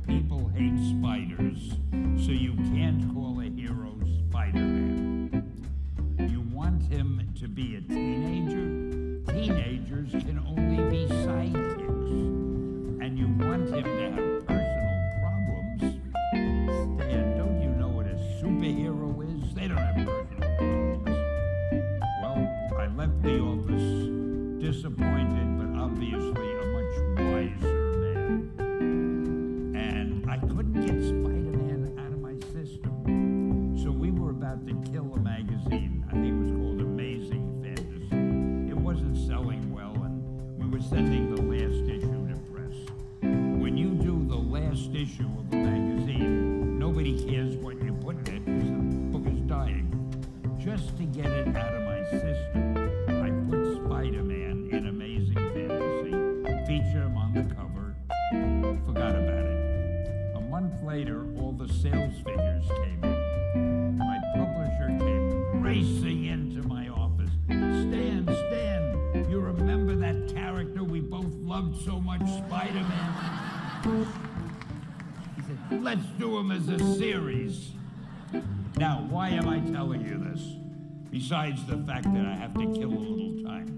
Besides 81.15 81.65
the 81.67 81.77
fact 81.77 82.13
that 82.13 82.27
I 82.27 82.35
have 82.35 82.55
to 82.55 82.67
kill 82.75 82.91
a 82.91 82.99
little 82.99 83.45
time. 83.45 83.69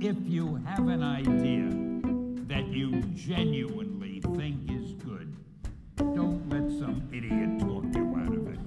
If 0.00 0.16
you 0.24 0.56
have 0.66 0.88
an 0.88 1.04
idea 1.04 1.70
that 2.48 2.66
you 2.66 3.02
genuinely 3.14 4.20
think 4.34 4.68
is 4.68 4.94
good, 4.94 5.36
don't 5.96 6.48
let 6.48 6.68
some 6.80 7.08
idiot 7.12 7.60
talk 7.60 7.84
you 7.94 8.16
out 8.18 8.34
of 8.34 8.48
it. 8.48 8.58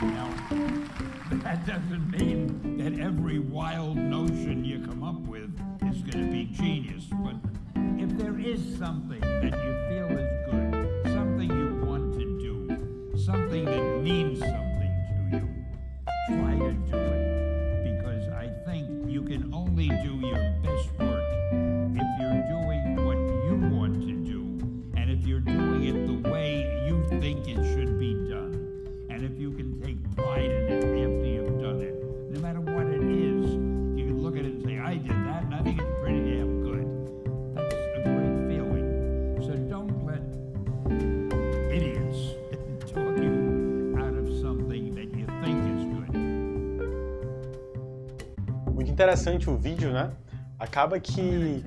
Now, 0.00 0.32
that 1.44 1.66
doesn't 1.66 2.10
mean 2.10 2.78
that 2.78 2.98
every 2.98 3.38
wild 3.38 3.98
notion 3.98 4.55
is 8.46 8.78
something 8.78 9.20
that 9.20 9.42
you 9.42 9.74
feel 9.88 10.06
is 10.16 10.30
good, 10.48 11.12
something 11.12 11.50
you 11.50 11.84
want 11.84 12.14
to 12.14 12.24
do, 12.38 13.18
something 13.18 13.64
that 13.64 14.02
means 14.02 14.38
something 14.38 14.55
interessante 48.96 49.50
o 49.50 49.54
vídeo, 49.58 49.92
né? 49.92 50.10
Acaba 50.58 50.98
que 50.98 51.62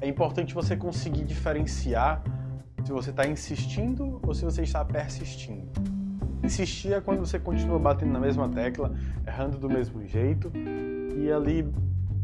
é 0.00 0.08
importante 0.08 0.52
você 0.52 0.76
conseguir 0.76 1.22
diferenciar 1.22 2.24
se 2.84 2.90
você 2.90 3.10
está 3.10 3.24
insistindo 3.24 4.18
ou 4.26 4.34
se 4.34 4.44
você 4.44 4.62
está 4.62 4.84
persistindo. 4.84 5.68
Insistir 6.42 6.92
é 6.92 7.00
quando 7.00 7.20
você 7.20 7.38
continua 7.38 7.78
batendo 7.78 8.10
na 8.10 8.18
mesma 8.18 8.48
tecla, 8.48 8.92
errando 9.24 9.58
do 9.58 9.70
mesmo 9.70 10.04
jeito 10.04 10.50
e 11.16 11.30
ali 11.30 11.72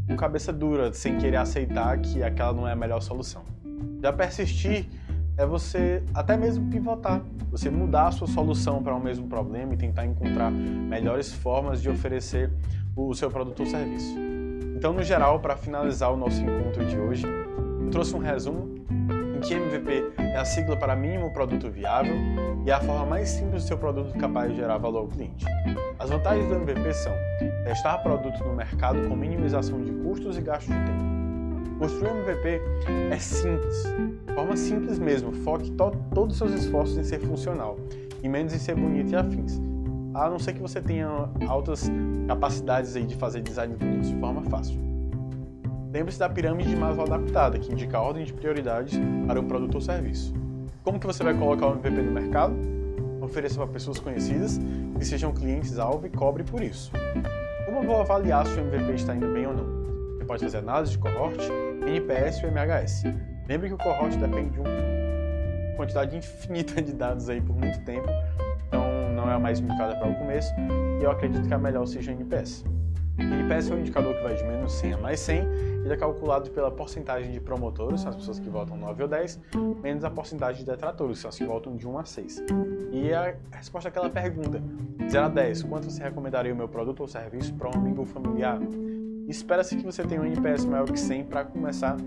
com 0.05 0.17
cabeça 0.17 0.51
dura, 0.51 0.91
sem 0.91 1.17
querer 1.17 1.37
aceitar 1.37 1.97
que 1.99 2.21
aquela 2.21 2.51
não 2.51 2.67
é 2.67 2.73
a 2.73 2.75
melhor 2.75 3.01
solução. 3.01 3.45
Já 4.01 4.11
persistir 4.11 4.89
é 5.37 5.45
você 5.45 6.03
até 6.13 6.35
mesmo 6.35 6.69
pivotar, 6.69 7.21
você 7.49 7.69
mudar 7.69 8.07
a 8.07 8.11
sua 8.11 8.27
solução 8.27 8.83
para 8.83 8.93
o 8.93 9.01
mesmo 9.01 9.25
problema 9.29 9.73
e 9.73 9.77
tentar 9.77 10.05
encontrar 10.05 10.51
melhores 10.51 11.31
formas 11.31 11.81
de 11.81 11.89
oferecer 11.89 12.51
o 12.95 13.13
seu 13.13 13.29
produto 13.29 13.59
ou 13.59 13.65
serviço. 13.65 14.15
Então, 14.75 14.93
no 14.93 15.03
geral, 15.03 15.39
para 15.39 15.57
finalizar 15.57 16.13
o 16.13 16.17
nosso 16.17 16.41
encontro 16.41 16.85
de 16.85 16.97
hoje, 16.97 17.25
eu 17.81 17.89
trouxe 17.89 18.15
um 18.15 18.19
resumo 18.19 18.75
em 19.35 19.39
que 19.41 19.53
MVP 19.53 20.13
é 20.17 20.37
a 20.37 20.45
sigla 20.45 20.77
para 20.77 20.95
mínimo 20.95 21.31
produto 21.33 21.69
viável 21.69 22.15
e 22.65 22.71
é 22.71 22.73
a 22.73 22.79
forma 22.79 23.05
mais 23.05 23.29
simples 23.29 23.63
do 23.63 23.67
seu 23.67 23.77
produto 23.77 24.17
capaz 24.17 24.51
de 24.51 24.57
gerar 24.57 24.77
valor 24.77 24.99
ao 24.99 25.07
cliente. 25.07 25.45
As 25.99 26.09
vantagens 26.09 26.47
do 26.47 26.55
MVP 26.55 26.93
são 26.93 27.13
testar 27.63 27.97
produto 27.99 28.43
no 28.43 28.55
mercado 28.55 29.07
com 29.07 29.15
minimização 29.15 29.81
de 29.81 29.91
custos 29.91 30.37
e 30.37 30.41
gastos 30.41 30.73
de 30.73 30.79
tempo. 30.83 31.79
Construir 31.79 32.11
um 32.11 32.21
MVP 32.21 32.61
é 33.11 33.19
simples, 33.19 33.83
de 34.25 34.33
forma 34.33 34.55
simples 34.55 34.97
mesmo, 34.97 35.33
foque 35.33 35.69
to 35.71 35.91
todos 36.13 36.33
os 36.33 36.37
seus 36.37 36.63
esforços 36.63 36.97
em 36.97 37.03
ser 37.03 37.19
funcional 37.19 37.77
e 38.23 38.29
menos 38.29 38.53
em 38.53 38.59
ser 38.59 38.75
bonito 38.75 39.11
e 39.11 39.15
afins. 39.15 39.59
A 40.15 40.29
não 40.29 40.39
ser 40.39 40.53
que 40.53 40.61
você 40.61 40.81
tenha 40.81 41.09
altas 41.45 41.91
capacidades 42.25 42.95
aí 42.95 43.05
de 43.05 43.15
fazer 43.15 43.41
design 43.41 43.75
bonito 43.75 44.07
de 44.07 44.15
forma 44.17 44.41
fácil. 44.43 44.79
Lembre-se 45.91 46.17
da 46.17 46.29
pirâmide 46.29 46.69
de 46.69 46.75
Maslow 46.77 47.05
adaptada, 47.05 47.59
que 47.59 47.69
indica 47.69 47.97
a 47.97 48.01
ordem 48.01 48.23
de 48.23 48.31
prioridades 48.31 48.97
para 49.27 49.41
um 49.41 49.45
produto 49.45 49.75
ou 49.75 49.81
serviço. 49.81 50.33
Como 50.83 51.01
que 51.01 51.05
você 51.05 51.21
vai 51.21 51.33
colocar 51.37 51.67
o 51.67 51.73
MVP 51.73 52.01
no 52.01 52.11
mercado? 52.13 52.55
Ofereça 53.21 53.57
para 53.57 53.67
pessoas 53.67 53.99
conhecidas 53.99 54.57
que 54.97 55.03
sejam 55.03 55.33
clientes-alvo 55.33 56.07
e 56.07 56.09
cobre 56.09 56.43
por 56.43 56.63
isso. 56.63 56.93
Como 57.65 57.79
eu 57.79 57.83
vou 57.83 57.99
avaliar 57.99 58.47
se 58.47 58.57
o 58.57 58.61
MVP 58.61 58.93
está 58.93 59.13
indo 59.13 59.27
bem 59.33 59.47
ou 59.47 59.53
não? 59.53 60.15
Você 60.17 60.23
pode 60.23 60.43
fazer 60.45 60.57
análise 60.59 60.93
de 60.93 60.97
cohort, 60.97 61.39
NPS 61.85 62.41
ou 62.41 62.51
MHS. 62.51 63.03
Lembre 63.49 63.67
que 63.67 63.73
o 63.73 63.77
cohort 63.77 64.15
depende 64.15 64.51
de 64.51 64.59
uma 64.61 65.75
quantidade 65.75 66.15
infinita 66.15 66.81
de 66.81 66.93
dados 66.93 67.27
aí 67.27 67.41
por 67.41 67.53
muito 67.53 67.83
tempo, 67.83 68.07
então 68.67 69.14
é 69.35 69.37
a 69.37 69.39
mais 69.39 69.59
indicada 69.59 69.95
para 69.95 70.09
o 70.09 70.15
começo, 70.15 70.53
e 70.99 71.03
eu 71.03 71.11
acredito 71.11 71.47
que 71.47 71.53
a 71.53 71.57
melhor 71.57 71.85
seja 71.85 72.11
o 72.11 72.15
NPS. 72.15 72.65
NPS 73.17 73.71
é 73.71 73.75
um 73.75 73.79
indicador 73.79 74.13
que 74.15 74.23
vai 74.23 74.35
de 74.35 74.43
menos 74.43 74.73
100 74.73 74.93
a 74.93 74.97
mais 74.97 75.19
100, 75.21 75.47
ele 75.83 75.93
é 75.93 75.97
calculado 75.97 76.49
pela 76.49 76.71
porcentagem 76.71 77.31
de 77.31 77.39
promotores, 77.39 78.01
são 78.01 78.09
as 78.09 78.15
pessoas 78.15 78.39
que 78.39 78.49
votam 78.49 78.75
9 78.75 79.03
ou 79.03 79.09
10, 79.09 79.39
menos 79.81 80.03
a 80.03 80.09
porcentagem 80.09 80.65
de 80.65 80.71
detratores, 80.71 81.19
são 81.19 81.29
as 81.29 81.37
que 81.37 81.45
votam 81.45 81.75
de 81.75 81.87
1 81.87 81.97
a 81.97 82.05
6. 82.05 82.43
E 82.91 83.13
a 83.13 83.35
resposta 83.51 83.89
àquela 83.89 84.09
pergunta, 84.09 84.61
0 85.09 85.25
a 85.25 85.29
10, 85.29 85.63
quanto 85.63 85.89
você 85.89 86.03
recomendaria 86.03 86.53
o 86.53 86.55
meu 86.55 86.67
produto 86.67 87.01
ou 87.01 87.07
serviço 87.07 87.53
para 87.53 87.69
um 87.69 87.73
amigo 87.73 88.01
ou 88.01 88.05
familiar? 88.05 88.59
Espera-se 89.27 89.75
que 89.75 89.83
você 89.83 90.03
tenha 90.03 90.21
um 90.21 90.25
NPS 90.25 90.65
maior 90.65 90.85
que 90.85 90.99
100 90.99 91.25
para 91.25 91.45
começar 91.45 91.97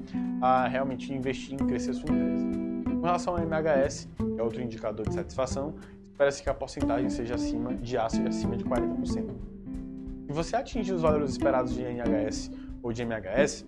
a 0.41 0.69
realmente 0.69 1.13
investir 1.13 1.55
em 1.55 1.67
crescer 1.67 1.93
sua 1.95 2.11
empresa. 2.11 2.47
Com 2.85 3.03
relação 3.03 3.37
ao 3.37 3.43
MHS, 3.43 4.09
é 4.37 4.43
outro 4.43 4.61
indicador 4.61 5.09
de 5.09 5.15
satisfação, 5.15 5.75
espera-se 6.19 6.43
que 6.43 6.51
a 6.51 6.55
porcentagem 6.55 7.09
seja 7.09 7.37
acima 7.37 7.75
de 7.75 7.97
seja 8.11 8.29
acima 8.29 8.57
de 8.57 8.65
40%. 8.65 9.31
Se 10.27 10.33
você 10.33 10.57
atingir 10.57 10.93
os 10.93 11.03
valores 11.03 11.31
esperados 11.31 11.73
de 11.73 11.81
NHS 11.81 12.51
ou 12.83 12.93
de 12.93 13.03
MHS, 13.03 13.65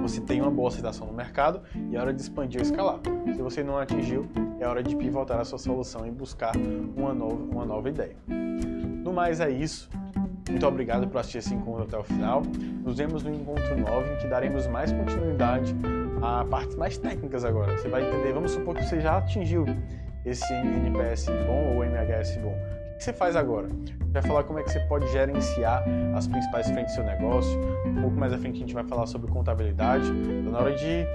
você 0.00 0.22
tem 0.22 0.40
uma 0.40 0.50
boa 0.50 0.70
aceitação 0.70 1.06
no 1.06 1.12
mercado 1.12 1.60
e 1.90 1.94
é 1.94 2.00
hora 2.00 2.14
de 2.14 2.22
expandir 2.22 2.60
ou 2.60 2.62
escalar. 2.62 2.98
Se 3.36 3.42
você 3.42 3.62
não 3.62 3.76
atingiu, 3.76 4.26
é 4.58 4.66
hora 4.66 4.82
de 4.82 4.96
pivotar 4.96 5.38
a 5.38 5.44
sua 5.44 5.58
solução 5.58 6.06
e 6.06 6.10
buscar 6.10 6.54
uma 6.96 7.12
nova, 7.12 7.34
uma 7.34 7.66
nova 7.66 7.90
ideia. 7.90 8.16
No 8.26 9.12
mais 9.12 9.38
é 9.38 9.50
isso. 9.50 9.90
Muito 10.48 10.66
obrigado 10.66 11.06
por 11.08 11.18
assistir 11.18 11.38
esse 11.38 11.54
encontro 11.54 11.82
até 11.82 11.98
o 11.98 12.04
final. 12.04 12.42
Nos 12.82 12.96
vemos 12.96 13.22
no 13.22 13.34
encontro 13.34 13.78
9, 13.78 14.14
em 14.14 14.16
que 14.16 14.28
daremos 14.28 14.66
mais 14.66 14.90
continuidade 14.92 15.76
a 16.22 16.42
partes 16.42 16.74
mais 16.74 16.96
técnicas 16.96 17.44
agora. 17.44 17.76
Você 17.76 17.88
vai 17.88 18.08
entender, 18.08 18.32
vamos 18.32 18.52
supor 18.52 18.76
que 18.76 18.82
você 18.82 18.98
já 18.98 19.18
atingiu 19.18 19.66
esse 20.24 20.52
NPS 20.52 21.26
bom 21.46 21.76
ou 21.76 21.84
MHS 21.84 22.36
bom. 22.38 22.56
O 22.94 22.96
que 22.98 23.04
você 23.04 23.12
faz 23.12 23.36
agora? 23.36 23.68
vai 24.12 24.22
falar 24.22 24.44
como 24.44 24.58
é 24.58 24.62
que 24.62 24.70
você 24.70 24.80
pode 24.80 25.10
gerenciar 25.10 25.82
as 26.14 26.28
principais 26.28 26.68
frentes 26.68 26.92
do 26.92 26.96
seu 26.96 27.04
negócio. 27.04 27.58
Um 27.86 28.02
pouco 28.02 28.16
mais 28.16 28.32
à 28.32 28.38
frente 28.38 28.56
a 28.56 28.58
gente 28.58 28.74
vai 28.74 28.84
falar 28.84 29.06
sobre 29.06 29.30
contabilidade. 29.30 30.06
Então, 30.06 30.52
na 30.52 30.58
hora 30.58 30.74
de 30.74 31.06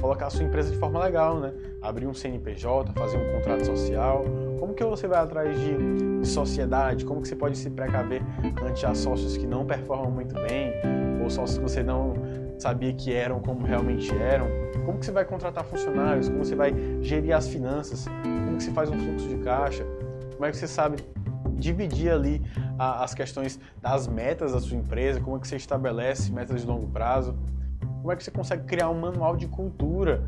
colocar 0.00 0.26
a 0.26 0.30
sua 0.30 0.44
empresa 0.44 0.70
de 0.70 0.78
forma 0.78 0.98
legal, 0.98 1.38
né? 1.38 1.52
Abrir 1.82 2.06
um 2.06 2.14
CNPJ, 2.14 2.92
fazer 2.94 3.18
um 3.18 3.32
contrato 3.32 3.64
social. 3.66 4.24
Como 4.58 4.72
que 4.72 4.82
você 4.82 5.06
vai 5.06 5.20
atrás 5.20 5.58
de, 5.60 6.20
de 6.20 6.26
sociedade? 6.26 7.04
Como 7.04 7.20
que 7.20 7.28
você 7.28 7.36
pode 7.36 7.58
se 7.58 7.68
precaver 7.68 8.22
ante 8.64 8.86
a 8.86 8.94
sócios 8.94 9.36
que 9.36 9.46
não 9.46 9.66
performam 9.66 10.10
muito 10.10 10.34
bem 10.34 10.72
ou 11.22 11.28
sócios 11.28 11.58
que 11.58 11.62
você 11.62 11.82
não 11.82 12.14
sabia 12.58 12.92
que 12.94 13.12
eram 13.12 13.38
como 13.40 13.66
realmente 13.66 14.10
eram? 14.16 14.46
Como 14.86 14.98
que 14.98 15.04
você 15.04 15.12
vai 15.12 15.26
contratar 15.26 15.64
funcionários? 15.64 16.28
Como 16.28 16.42
você 16.42 16.54
vai 16.54 16.74
gerir 17.02 17.36
as 17.36 17.46
finanças? 17.46 18.06
Como 18.56 18.58
que 18.58 18.64
você 18.64 18.72
faz 18.72 18.88
um 18.88 18.98
fluxo 18.98 19.28
de 19.28 19.36
caixa? 19.44 19.84
Como 20.32 20.46
é 20.46 20.50
que 20.50 20.56
você 20.56 20.66
sabe 20.66 20.96
dividir 21.58 22.10
ali 22.10 22.42
a, 22.78 23.04
as 23.04 23.12
questões 23.12 23.60
das 23.82 24.08
metas 24.08 24.52
da 24.52 24.60
sua 24.60 24.78
empresa, 24.78 25.20
como 25.20 25.36
é 25.36 25.40
que 25.40 25.46
você 25.46 25.56
estabelece 25.56 26.32
metas 26.32 26.62
de 26.62 26.66
longo 26.66 26.86
prazo, 26.86 27.36
como 28.00 28.10
é 28.10 28.16
que 28.16 28.24
você 28.24 28.30
consegue 28.30 28.64
criar 28.64 28.88
um 28.88 28.98
manual 28.98 29.36
de 29.36 29.46
cultura 29.46 30.24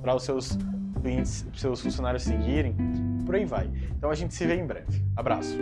para 0.00 0.14
os 0.14 0.22
seus 0.22 0.56
clientes, 1.00 1.44
seus 1.56 1.80
funcionários 1.80 2.22
seguirem, 2.22 2.76
por 3.26 3.34
aí 3.34 3.44
vai. 3.44 3.68
Então 3.90 4.08
a 4.08 4.14
gente 4.14 4.34
se 4.34 4.46
vê 4.46 4.54
em 4.54 4.66
breve. 4.66 5.04
Abraço! 5.16 5.58